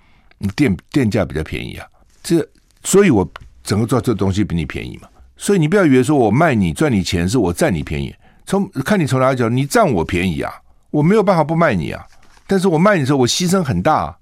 [0.55, 1.87] 电电价比较便宜啊，
[2.23, 2.49] 这
[2.85, 3.29] 所以我
[3.65, 8.15] 整个做这东西比你便宜嘛，所以你不要以为说我卖你赚你钱是我占你便宜，
[8.47, 10.53] 从看你从哪里讲，你占我便宜啊，
[10.93, 12.07] 我没有办法不卖你啊，
[12.47, 14.15] 但是我卖你的时候我牺牲很大、啊、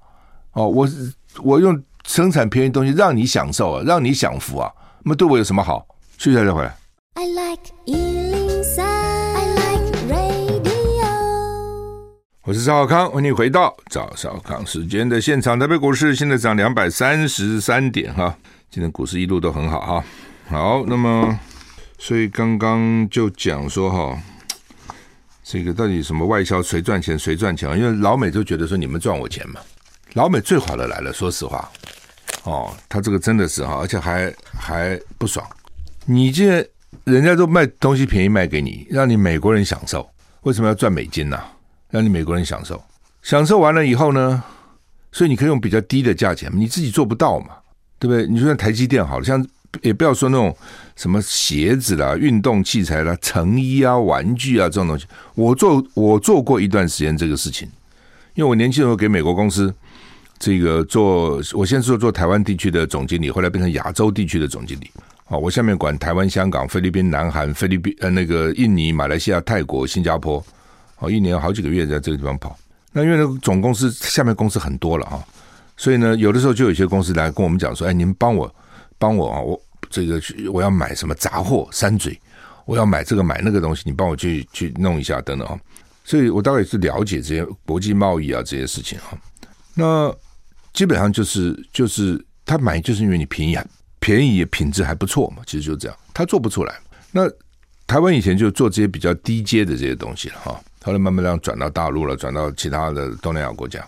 [0.53, 0.89] 哦，我
[1.43, 4.71] 我用生产便宜的东西让你享受啊，让你享福啊，
[5.03, 5.85] 那么对我有什么好？
[6.17, 6.73] 休息一下再回来。
[7.15, 7.61] I like
[10.09, 10.71] RADIO
[12.45, 15.59] 我是赵少康，欢迎你回到赵少康时间的现场。
[15.59, 18.37] 台北股市现在涨两百三十三点哈，
[18.71, 20.05] 今天股市一路都很好哈。
[20.49, 21.37] 好，那么
[21.99, 24.17] 所以刚刚就讲说哈，
[25.53, 27.77] 这个到底什么外销谁赚钱谁赚钱？
[27.77, 29.61] 因为老美都觉得说你们赚我钱嘛。
[30.13, 31.69] 老美最好的来了，说实话
[32.45, 35.45] 哦，他这个真的是哈，而且还还不爽。
[36.05, 36.65] 你这
[37.03, 40.09] 人家都卖东西便宜卖给你，让你美国人享受，
[40.43, 41.37] 为什么要赚美金呢？
[41.91, 42.81] 让你美国人享受，
[43.21, 44.41] 享受完了以后呢，
[45.11, 47.57] 所以你可以用比较低的价钱，你自己做不到嘛，
[47.99, 48.25] 对不对？
[48.29, 49.45] 你就像台积电好了，像
[49.83, 50.55] 也不要说那种
[50.97, 57.69] 什么鞋子啦、运动器材啦、成衣啊、玩具啊这种东西，我做我做过一段时间这个事情，
[58.35, 59.73] 因为我年轻的时候给美国公司
[60.39, 64.91] 这个做，我先是做台湾地区的总经理，后来变成亚洲地区的总经理，
[65.27, 70.45] 啊，我下面管台湾、香港、菲律宾、南韩、菲律宾呃那个印尼、马来西亚、泰国、新加坡。
[71.03, 72.55] 哦，一年好几个月在这个地方跑。
[72.93, 75.19] 那因为那个总公司下面公司很多了啊，
[75.75, 78.55] 所以呢，有的时候就有些公司来跟我们讲说：“哎，你们帮我
[79.01, 82.17] 帮我啊，我这个我要买什么杂货山嘴，
[82.67, 85.59] 我要买这个买那个东西，你帮我去去弄一下等等啊。”
[86.05, 89.17] 所以我大概也是了解这些国际贸易啊这些事情啊。
[89.75, 90.15] 那
[90.73, 93.59] 基本上就是就是他买就是因为你便宜，
[94.01, 96.75] 便宜也品质还不错嘛，其实就这样，他做不出来。
[97.11, 97.23] 那
[97.87, 100.61] 台湾以前就做这些比较低阶的这些东西了哈。
[100.83, 103.85] 后来慢慢这样转到大陆了，转到其他的东南亚国家。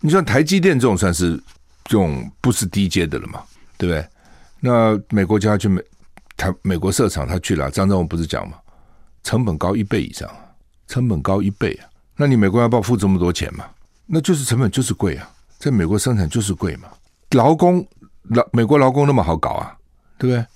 [0.00, 1.36] 你说台积电这种算是
[1.84, 3.42] 这种不是低阶的了嘛？
[3.78, 4.06] 对不对？
[4.66, 5.82] 那美国家去美
[6.38, 7.70] 他美国设厂，他去了。
[7.70, 8.56] 张忠谋不是讲吗？
[9.22, 10.26] 成本高一倍以上，
[10.88, 11.84] 成本高一倍啊！
[12.16, 13.66] 那你美国要不要付这么多钱嘛？
[14.06, 16.88] 那就是成本就是贵啊，在美国生产就是贵嘛。
[17.32, 17.86] 劳工
[18.22, 19.76] 劳美国劳工那么好搞啊？
[20.16, 20.46] 对不对？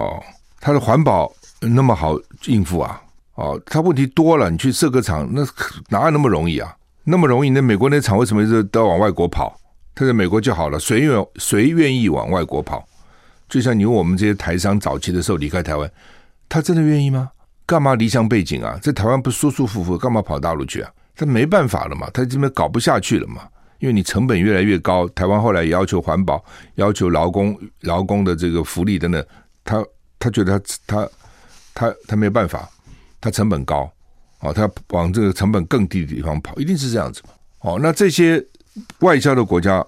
[0.00, 0.22] 哦，
[0.60, 3.02] 他的环保那么好应付啊？
[3.34, 5.44] 哦，他问题多了，你去设个厂，那
[5.88, 6.72] 哪有那么容易啊？
[7.02, 7.50] 那么容易？
[7.50, 9.58] 那美国那厂为什么一直都要往外国跑？
[9.92, 12.86] 他在美国就好了，谁愿谁愿意往外国跑？
[13.48, 15.90] 就像你问我们这些台商早期的时候离开台湾，
[16.48, 17.30] 他真的愿意吗？
[17.64, 18.78] 干嘛离乡背井啊？
[18.82, 20.90] 在台湾不舒舒服服，干嘛跑大陆去啊？
[21.14, 23.42] 他没办法了嘛，他这边搞不下去了嘛，
[23.78, 29.24] 因为你成本越来越高，台湾后来要求环保，要求劳工劳工的这个福利等等，
[29.64, 29.84] 他
[30.18, 31.08] 他觉得他他
[31.74, 32.68] 他他没有办法。
[33.18, 33.90] 他成本高，
[34.40, 37.30] 哦，他往这个成本更低的地方跑，一定是这样子嘛？
[37.60, 38.44] 哦，那这些
[39.00, 39.84] 外销的国家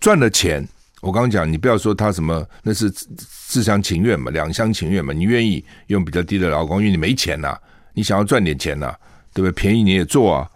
[0.00, 0.66] 赚了钱，
[1.00, 7.56] 我刚刚讲，你不要说他什么，那是自相情愿嘛，两厢情愿嘛，你愿意用比较低的劳工，因为你没钱呐、
[7.94, 8.98] 你想要赚点钱呐、啊，
[9.32, 9.52] 对不对？
[9.52, 10.50] 便宜你也做啊，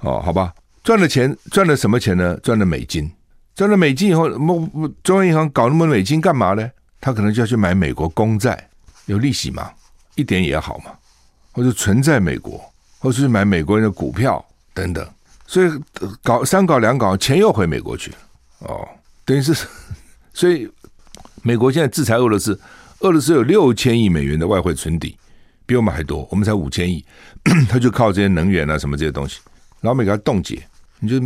[0.00, 0.52] 哦，好吧，
[0.82, 2.36] 赚了钱，赚了什么钱呢？
[2.42, 3.10] 赚了美金，
[3.54, 4.28] 赚了美金以后，
[5.02, 6.70] 中央银行搞那么美金干嘛呢？
[7.00, 8.68] 他可能就要去买美国公债，
[9.06, 9.70] 有利息嘛，
[10.14, 10.92] 一点也好嘛。
[11.54, 12.58] 或者存在美国，
[12.98, 15.06] 或者是买美国人的股票等等，
[15.46, 15.70] 所以
[16.22, 18.16] 搞三搞两搞，钱又回美国去了
[18.60, 18.88] 哦，
[19.24, 19.54] 等于是，
[20.32, 20.68] 所以
[21.42, 22.58] 美国现在制裁俄罗斯，
[23.00, 25.16] 俄罗斯有六千亿美元的外汇存底，
[25.66, 27.04] 比我们还多，我们才五千亿，
[27.68, 29.40] 他就靠这些能源啊什么这些东西，
[29.80, 30.62] 老美给他冻结，
[31.00, 31.18] 你就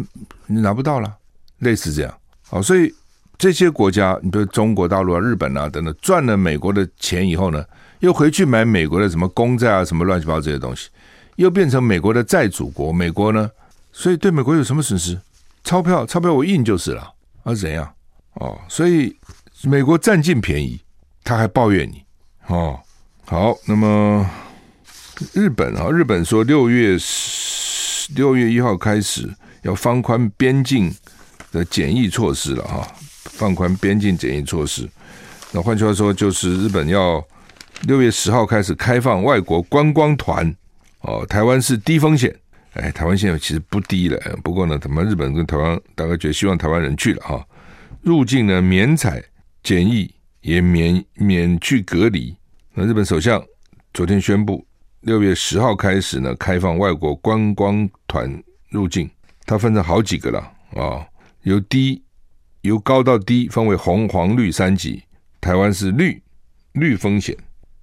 [0.46, 1.12] 你拿不到了，
[1.58, 2.14] 类似这样，
[2.48, 2.94] 好，所以
[3.38, 7.64] 这些国家，你比如中国大陆啊、日本啊等等，赚了美国的钱以后呢？
[8.00, 10.90] 又回去买美国的什么公债啊，什么乱七八糟这些东西，
[11.36, 12.92] 又变成美国的债主国。
[12.92, 13.50] 美国呢，
[13.90, 15.18] 所以对美国有什么损失？
[15.64, 17.10] 钞票，钞票我印就是了，
[17.50, 17.94] 啊、怎样？
[18.34, 19.16] 哦，所以
[19.62, 20.80] 美国占尽便宜，
[21.22, 22.04] 他还抱怨你
[22.48, 22.78] 哦。
[23.24, 24.28] 好，那么
[25.32, 26.96] 日本啊，日本说六月
[28.14, 29.32] 六月一号开始
[29.62, 30.92] 要放宽边境
[31.52, 32.86] 的检疫措施了哈，
[33.24, 34.88] 放宽边境检疫措施。
[35.52, 37.24] 那换句话说，就是日本要。
[37.82, 40.56] 六月十号开始开放外国观光团，
[41.02, 42.34] 哦，台湾是低风险，
[42.80, 47.46] 哎，台湾现在其实不低了，不过呢，他们日本跟台湾大概觉得希望台湾人去了哈，
[48.02, 49.22] 入境呢免采
[49.62, 52.36] 检疫，也免免去隔离。
[52.74, 53.42] 那日本首相
[53.94, 54.66] 昨天宣布，
[55.00, 59.08] 六月十号开始呢开放外国观光团入境，
[59.44, 60.38] 它分成好几个了
[60.74, 61.06] 啊，
[61.42, 62.02] 由低
[62.60, 65.02] 由高到低分为红、黄、绿三级，
[65.40, 66.20] 台湾是绿
[66.72, 67.36] 绿风险。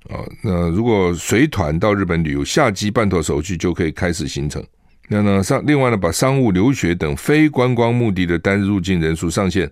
[0.09, 4.61] 啊，那如果随团到日本旅游，下机办妥手续就可以开始行程。
[5.09, 9.69] 那呢上另外呢，把商务、留学等非观光目的的单日入境人数上限，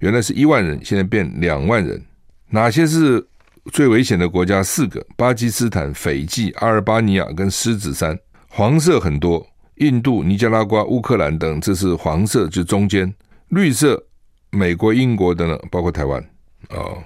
[0.00, 2.02] 原来是一万人，现在变两万人。
[2.48, 3.24] 哪些是
[3.72, 4.62] 最危险的国家？
[4.62, 8.18] 四个：巴基斯坦、斐济、阿尔巴尼亚跟狮子山。
[8.48, 13.14] 黄色很多，印度、尼加拉瓜、乌克兰等，这是黄色，就中间。
[13.50, 14.02] 绿色，
[14.50, 16.20] 美国、英国等等，包括台湾。
[16.70, 16.98] 哦，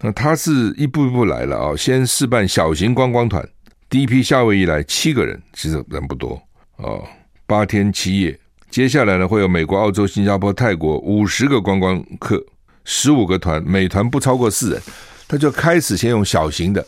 [0.00, 3.48] 那他是一步一步来了啊、先试办小型观光团，
[3.88, 6.40] 第一批夏威夷来七个人，其实人不多
[6.76, 7.02] 哦。
[7.50, 8.38] 八天七夜，
[8.70, 12.40] 接下来呢会有美国、澳洲、新加坡、泰国五十个观光客，
[12.84, 14.80] 十五个团，每团不超过四人，
[15.26, 16.80] 他就开始先用小型的，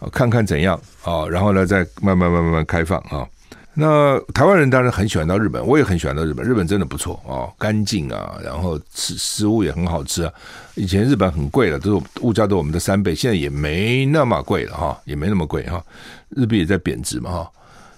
[0.00, 3.26] 啊看看怎样啊，然后呢再慢慢慢慢慢开放啊。
[3.72, 10.30] 那台湾人当然很喜欢到日本，我也很喜欢到日本，日本真的不错哦，干净啊，然后吃食物也很好吃啊。
[10.74, 15.82] 以前日本很贵了，都是物价都我们的三倍，现在也没那么贵了哈，也没那么贵哈，
[16.28, 17.50] 日币也在贬值嘛哈。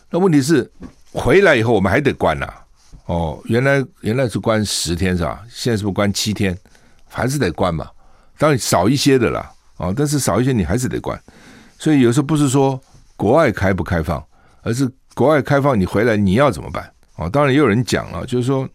[0.09, 0.71] 那问题是。
[1.17, 2.47] 回来以后我们还得关呐、
[3.07, 5.43] 哦，原来原来是关十天是吧？
[5.49, 6.57] 现在是不是关七天？
[7.09, 7.89] 还是得关嘛？
[8.37, 11.19] 当然少一些的啦，哦，但是少一些你还是得关。
[11.79, 12.79] 所以有时候不是说
[13.17, 14.23] 国外开不开放，
[14.63, 16.89] 而是国外开放你回来你要怎么办？
[17.17, 18.69] 哦，当然也有人讲了，就是说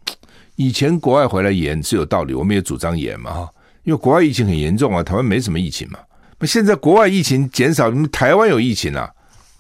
[0.56, 3.49] 以前国外回来严是有道理，我们也主张严嘛哈，
[3.84, 5.99] 因为国外疫情很严重啊，台湾没什么疫情嘛。
[6.39, 9.08] 那现在国外疫情减少，台湾有疫情啊。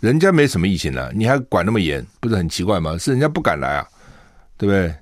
[0.01, 2.97] 人家没什么疫情了，你还管那么严，不是很奇怪吗？
[2.97, 3.87] 是人家不敢来啊，
[4.57, 4.93] 对不对？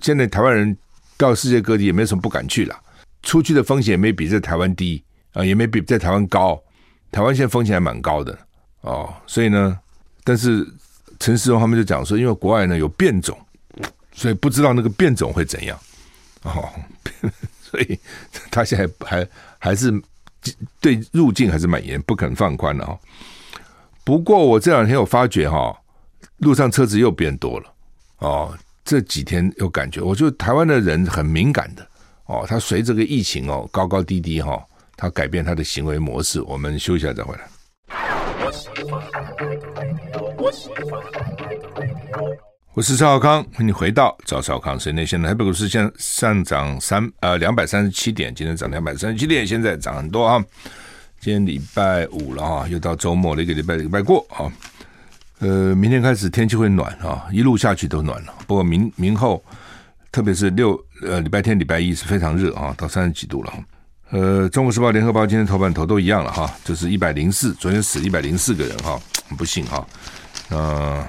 [0.00, 0.76] 现在台湾人
[1.16, 2.74] 到世界各地也没什么不敢去了，
[3.22, 6.60] 出去的风险也没比在台湾低啊，也没比在台湾高。
[7.12, 8.36] 台湾现在风险还蛮高的
[8.80, 9.78] 哦，所以呢，
[10.24, 10.66] 但是
[11.20, 13.38] 陈世荣他们就讲说，因为国外呢有变种，
[14.12, 15.78] 所以不知道那个变种会怎样
[16.42, 16.68] 哦，
[17.60, 17.98] 所以
[18.50, 19.92] 他现在还还是
[20.80, 22.98] 对入境还是蛮严，不肯放宽的哦。
[24.06, 25.76] 不过我这两天有发觉哈，
[26.36, 27.66] 路上车子又变多了
[28.18, 28.56] 哦。
[28.84, 31.84] 这几天有感觉，我觉得台湾的人很敏感的
[32.26, 32.46] 哦。
[32.46, 34.64] 他随这个疫情哦高高低低哈，
[34.96, 36.40] 他改变他的行为模式。
[36.42, 37.48] 我们休息一下再回来。
[42.74, 44.78] 我是赵少康，欢迎你回到赵少康。
[44.78, 50.40] 现在现在台北股市现上涨三呃两百三十七点，今天涨两百三十七点，现在涨很多啊。
[51.20, 54.52] 今天礼拜五了哈，又到周末了，一个礼拜礼拜过啊。
[55.40, 58.34] 呃，明天开始天气会暖啊，一路下去都暖了。
[58.46, 59.44] 不过明明后，
[60.10, 63.52] 特别是六呃礼拜天、礼拜一是非常热啊，到三十几度了。
[64.10, 68.98] 呃，《中国时报》、《联合报》今天头版头都一样了哈，就是一百零四，昨天死一百零四个人哈，
[69.28, 69.86] 很不幸哈。
[70.48, 71.04] 呃，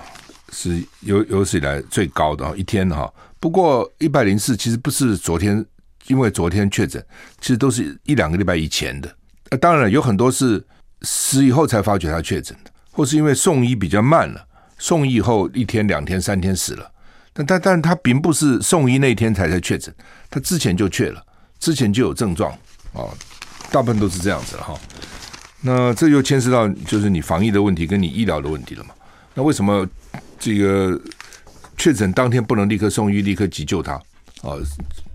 [0.51, 3.13] 是有有史以来最高的一天哈。
[3.39, 5.63] 不过一百零四其实不是昨天，
[6.07, 7.05] 因为昨天确诊，
[7.39, 9.15] 其实都是一两个礼拜以前的。
[9.49, 10.65] 呃，当然了，有很多是
[11.01, 14.45] 死以后才发觉他确诊的，或是因为送医比较慢了，
[14.77, 16.91] 送医以后一天、两天、三天死了。
[17.33, 19.93] 但但但他并不是送医那天才才确诊，
[20.29, 21.23] 他之前就确了，
[21.59, 22.51] 之前就有症状
[22.93, 23.05] 啊，
[23.71, 24.79] 大部分都是这样子了哈。
[25.61, 28.89] 那这就牵涉到就是你防疫的问题跟你医疗的问题了嘛。
[29.33, 29.87] 那为什么
[30.39, 30.99] 这个
[31.77, 33.93] 确诊当天不能立刻送医、立刻急救他
[34.41, 34.57] 啊？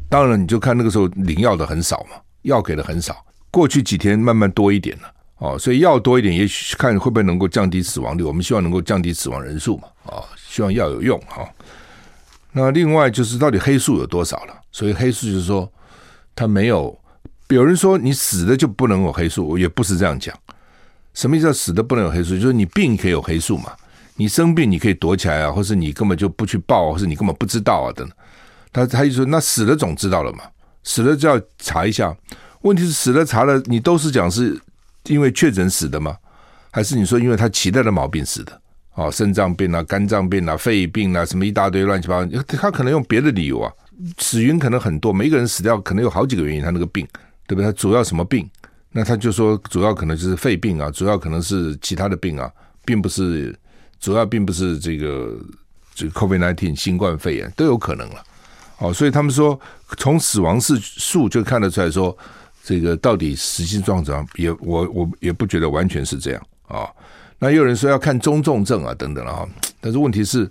[0.09, 3.25] 当然，你就看那个时候领药的很少嘛，药给的很少。
[3.53, 8.25] 过去几天慢慢多一点了，哦，所以药多一点，也许看会不会能够降低死亡率。
[8.25, 11.49] 我们希望能够降低死亡人数嘛，啊，希望药有用哈。
[12.51, 14.55] 那另外就是到底黑数有多少了？
[14.73, 15.71] 所以黑数就是说，
[16.35, 16.99] 它没有。
[17.49, 20.35] 有人说你死的就不能有黑数，也不是这样讲。
[21.13, 21.53] 什么意思？
[21.53, 23.73] 死的不能有黑数，就是你病可以有黑数嘛。
[24.17, 28.17] 你生病你可以躲起来啊，或是你根本就不去报，或是你根本不知道啊等等。
[28.73, 30.45] 他他就说，那死了总知道了嘛，
[30.83, 32.17] 死了就要查一下。
[32.63, 34.61] 问题是死了查了，你都是讲是
[35.05, 36.17] 因为确诊死的吗？
[36.71, 38.61] 还是你说因为他其他的毛病死的？
[38.95, 43.71] 哦，肾脏病啊、肝脏病啊、肺病啊，什么一大堆乱七八糟，他可能用别的理由啊。
[44.19, 46.63] 死因可能很多，每一个人死掉可能有好几个原因。
[46.63, 47.07] 他那个病，
[47.47, 47.65] 对不对？
[47.65, 48.49] 他主要什么病？
[48.91, 52.51] 那他就说主要可能就是肺病啊，主要可能是其他的病啊，
[52.85, 53.55] 并不是
[53.99, 55.39] 主要，并不是这个
[55.95, 58.23] 这个 COVID-19 新冠肺炎都有可能了。
[58.79, 59.59] 哦，所以他们说
[59.97, 62.17] 从死亡数数就看得出来说。
[62.65, 66.89] 这个到底实际状况也我我也不觉得完全是这样啊。
[67.39, 69.45] 那有人说要看中重症啊等等啊，
[69.81, 70.49] 但是问题是，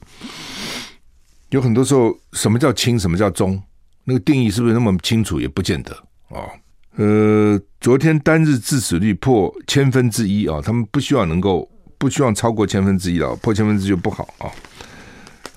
[1.51, 3.61] 有很多时候什么叫轻，什么叫中，
[4.03, 5.91] 那个定义是不是那么清楚也不见得
[6.27, 6.51] 啊。
[6.97, 14.51] 呃，昨天单日致死率破千分之一啊，他们不希望能够不希望超过千分之一了，破千分之一就不好啊。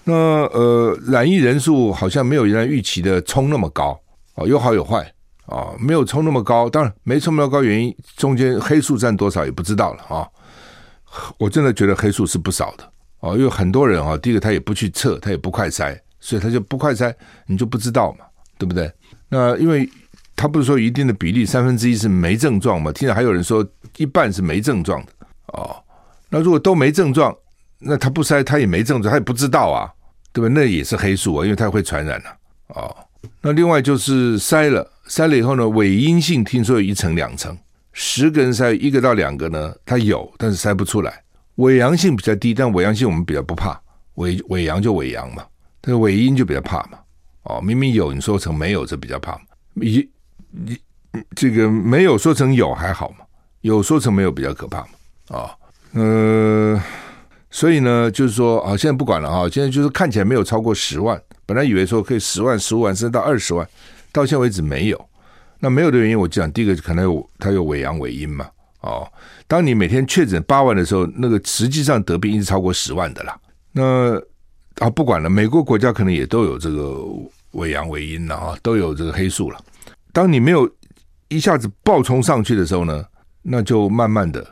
[0.04, 4.00] 那呃，染疫人数好像没有原来预期的冲那么高
[4.34, 5.12] 啊，有好有坏。
[5.46, 10.26] 啊、没有冲那么高，当然没冲那么高，原因中间黑数占多少也不知道了啊、
[11.38, 17.14] 我真的觉得黑数是不少的哦，因为很多人啊，第一个他也不去测，他也不快筛，所以他就不快筛，
[17.46, 18.24] 你就不知道嘛，
[18.58, 18.90] 对不对？
[19.28, 19.88] 那因为
[20.36, 22.90] 他不是说一定的比例三分之一是没症状嘛？
[22.92, 23.66] 听到还有人说
[23.96, 25.12] 一半是没症状的
[25.46, 25.76] 哦。
[26.28, 27.34] 那如果都没症状，
[27.78, 29.92] 那他不筛他也没症状，他也不知道啊，
[30.32, 30.48] 对吧？
[30.52, 32.30] 那也是黑数啊，因为他会传染了
[32.68, 32.82] 啊。
[32.82, 32.96] 哦，
[33.40, 37.56] 那另外就是筛了，筛了以后呢，伪阴性听说有一层两层，
[37.92, 41.22] 十个人筛一个到两个呢，他有，但是筛不出来。
[41.56, 43.80] 伪阳性比较低，但伪阳性我们比较不怕，
[44.14, 45.44] 伪伪阳就伪阳嘛，
[45.80, 46.98] 但是伪阴就比较怕嘛。
[47.44, 49.40] 哦，明明有，你说成没有，这比较怕嘛。
[49.74, 50.08] 一
[50.50, 50.78] 你
[51.36, 53.24] 这个没有说成有还好嘛，
[53.60, 54.88] 有说成没有比较可怕嘛。
[55.28, 55.50] 啊、哦，
[55.92, 56.82] 呃，
[57.50, 63.68] 所以呢，就是说啊，现在不管了啊，现在就是看起来没有超过十万，本来以为说可以十万、十五万甚至到二十万，
[64.14, 65.08] 到现在为止没有。
[65.58, 68.48] 那没有的原因，我讲第一个可能有它有伪阳伪阴嘛。
[68.80, 69.10] 哦，
[69.46, 73.34] 当你每天确诊八万的时候，那个实际上得病一直超过十万的啦。
[73.72, 74.14] 那
[74.76, 77.02] 啊，不管了，美国国家可能也都有这个
[77.52, 79.58] 伪阳伪阴了啊，都有这个黑数了。
[80.12, 80.70] 当你没有
[81.28, 83.04] 一下子暴冲上去的时候呢，
[83.42, 84.46] 那就慢慢的、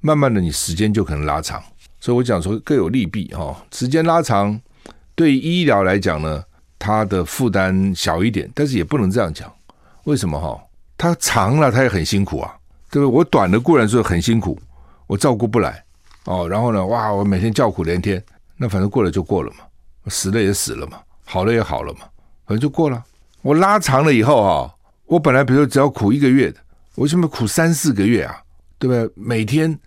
[0.00, 1.62] 慢慢的，你时间就可能拉长。
[2.00, 4.60] 所以我讲说各有利弊哈，时间拉长
[5.14, 6.44] 对医疗来讲呢，
[6.80, 9.48] 他的负担小一点，但是也不能这样讲。
[10.04, 10.60] 为什么哈？
[10.98, 12.56] 他长了，他也很辛苦啊。
[12.92, 13.16] 对不对？
[13.18, 14.58] 我短的固然说很辛苦，
[15.06, 15.80] 我照顾不来
[16.24, 16.48] 哦。
[16.48, 18.20] 然后呢，哇，我每天叫苦连天。
[18.56, 19.58] 那反正过了就过了嘛，
[20.08, 22.00] 死了也死了嘛，好了也好了嘛，
[22.46, 23.00] 反正就过了。
[23.42, 24.68] 我拉长了以后啊，
[25.06, 26.58] 我本来比如说只要苦一个月的，
[26.96, 28.42] 我为什么苦三四个月啊？
[28.80, 29.08] 对不对？
[29.14, 29.78] 每天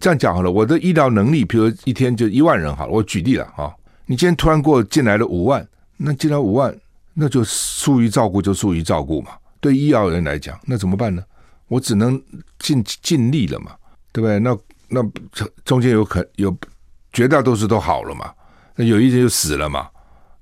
[0.00, 3.72] 这样讲好了，我的医疗能力，比如一天就一万人好了，我举例了啊。
[4.04, 5.64] 你今天突然给我进来了五万，
[5.98, 6.74] 那既然五万，
[7.12, 9.32] 那就疏于照顾就疏于照顾嘛。
[9.60, 11.22] 对医药人来讲，那怎么办呢？
[11.66, 12.18] 我只能
[12.58, 13.72] 尽尽力了嘛，
[14.12, 14.38] 对不对？
[14.38, 14.56] 那
[14.88, 15.02] 那
[15.64, 16.56] 中间有可有
[17.12, 18.32] 绝大多数都好了嘛，
[18.76, 19.88] 那有一人就死了嘛，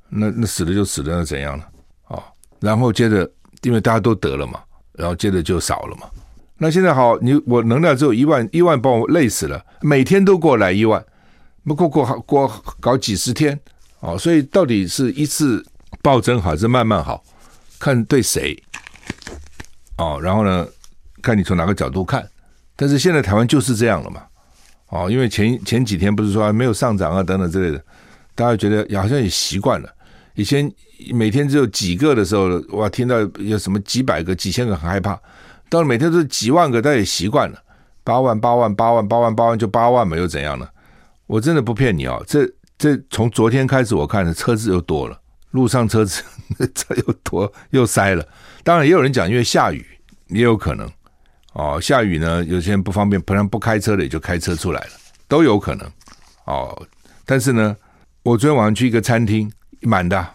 [0.09, 1.64] 那那死了就死了，那怎样呢？
[2.09, 2.22] 哦，
[2.61, 3.28] 然后接着
[3.62, 4.61] 因为大家都得了嘛，
[4.92, 6.07] 然后接着就少了嘛。
[6.59, 11.04] 那现在好，你我能量只有一万，一万把我累死了，每天都过来一万，
[11.64, 13.59] 不过过好过搞几十天
[14.07, 15.64] 哦，所以到底是一次
[16.00, 17.24] 暴增好还是慢慢好，
[17.80, 18.57] 看对谁
[19.98, 20.66] 哦，然后呢？
[21.22, 22.24] 看你从哪个角度看，
[22.76, 24.22] 但是现在台湾就是这样了嘛？
[24.90, 27.84] 哦，因为前前几天不是说还没有上涨啊等等之类的，
[28.36, 29.92] 大家觉得好像也习惯了。
[30.34, 30.70] 以前
[31.12, 35.18] 每天只有几个的时候，哇，听到有什么几百个、几千个很害怕。
[35.68, 37.61] 到了每天都是几万个，大家也习惯了。
[38.04, 40.68] 八万、八万、八万、八万、八万就八万嘛，又怎样呢？
[41.26, 42.48] 我真的不骗你哦，这
[42.78, 45.18] 这从昨天开始，我看的车子又多了，
[45.52, 46.22] 路上车子
[46.74, 48.26] 车又多又塞了。
[48.62, 49.84] 当然也有人讲，因为下雨
[50.28, 50.90] 也有可能。
[51.54, 54.90] 哦，下雨呢，有些人不方便，不然不开车的也就开车出来了，
[55.26, 55.90] 都有可能。
[56.44, 56.86] 哦，
[57.24, 57.74] 但是呢，
[58.22, 59.50] 我昨天晚上去一个餐厅，
[59.80, 60.26] 满的。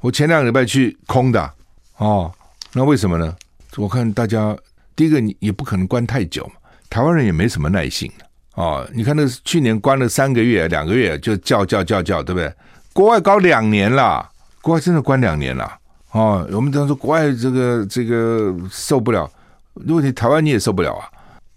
[0.00, 1.54] 我前两个礼拜去空的。
[1.96, 2.30] 哦，
[2.74, 3.34] 那为什么呢？
[3.76, 4.54] 我看大家
[4.94, 6.52] 第一个，你也不可能关太久嘛，
[6.90, 8.12] 台湾人也没什么耐性。
[8.56, 12.52] 哦，你看那去年关了三个月、两个月就叫叫叫叫，对不对？
[12.92, 14.26] 国外搞两年了，
[14.60, 15.70] 国外真的关两年了。
[16.12, 19.30] 哦，我们当时说国外这个这个受不了。
[19.74, 21.04] 如果你台湾你也受不了啊，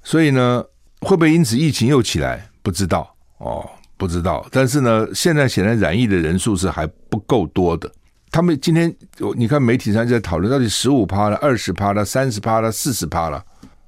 [0.04, 0.62] 所以呢，
[1.00, 2.46] 会不会因此疫情又起来？
[2.62, 4.46] 不知道哦，不知道。
[4.52, 7.90] 但是呢，现在显然染疫的人数是还不够多的。
[8.30, 8.94] 他们今天
[9.38, 13.42] 你看媒体上在讨论，到底十五趴了、二十趴了、三十趴了、四十趴了。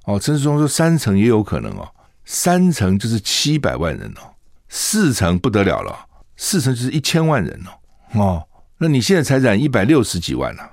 [0.06, 1.86] 哦，陈世忠说三成也有可能哦，
[2.26, 4.36] 三成就是七百万人哦，
[4.70, 6.06] 四成不得了了，
[6.38, 8.20] 四成就是一千万人哦。
[8.20, 8.48] 哦，
[8.78, 10.70] 那你现在才染一百六十几万呢、啊？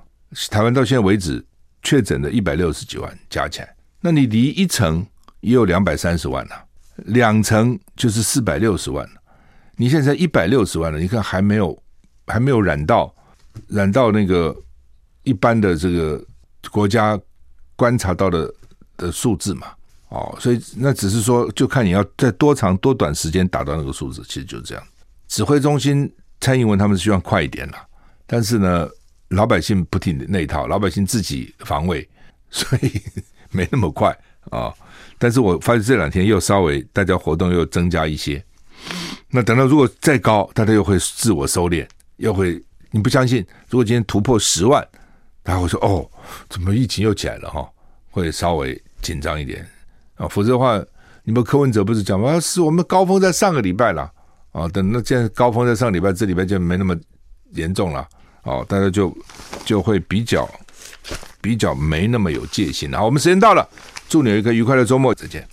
[0.50, 1.44] 台湾到现在为止。
[1.80, 5.06] 确诊的一百六十几万加起来，那你离一层
[5.40, 6.64] 也有两百三十万了，
[6.96, 9.22] 两层就是四百六十万了。
[9.76, 11.80] 你现在才一百六十万了，你看还没有
[12.26, 13.14] 还没有染到
[13.68, 14.54] 染到那个
[15.22, 16.22] 一般的这个
[16.72, 17.18] 国家
[17.76, 18.52] 观察到的
[18.96, 19.68] 的数字嘛？
[20.08, 24.84] 哦，所以那只是说，就看你要在多长多短时间达到那个数字，其实就是这样。
[25.28, 27.78] 指挥中心蔡英文他们是希望快一点了，
[28.26, 28.88] 但是呢。
[29.32, 32.08] 老百姓不听那一套，老百姓自己防卫，
[32.48, 32.98] 所以
[33.50, 34.08] 没那么快
[34.48, 34.72] 啊、
[35.18, 38.42] 但是我发现这两天又稍微大家活动又增加一些。
[39.28, 41.86] 那等到如果再高，大家又会自我收敛，
[42.16, 42.58] 又会
[42.90, 43.46] 你不相信？
[43.68, 44.82] 如果今天突破十万，
[45.42, 46.10] 大家会说哦，
[46.48, 47.68] 怎么疫情又起来了哈、哦？
[48.10, 49.68] 会稍微紧张一点
[50.18, 50.78] 啊、否则的话，
[51.24, 52.38] 你们柯文哲不是讲吗？
[52.38, 54.10] 是我们高峰在上个礼拜了
[54.52, 56.96] 啊、等那现在高峰在上个礼拜，这礼拜就没那么
[57.52, 58.06] 严重了。
[58.42, 59.16] 哦，大家就
[59.64, 60.48] 就会比较
[61.40, 62.98] 比较没那么有戒心了。
[62.98, 63.68] 好，我们时间到了，
[64.08, 65.46] 祝你有一个愉快的周末，再见。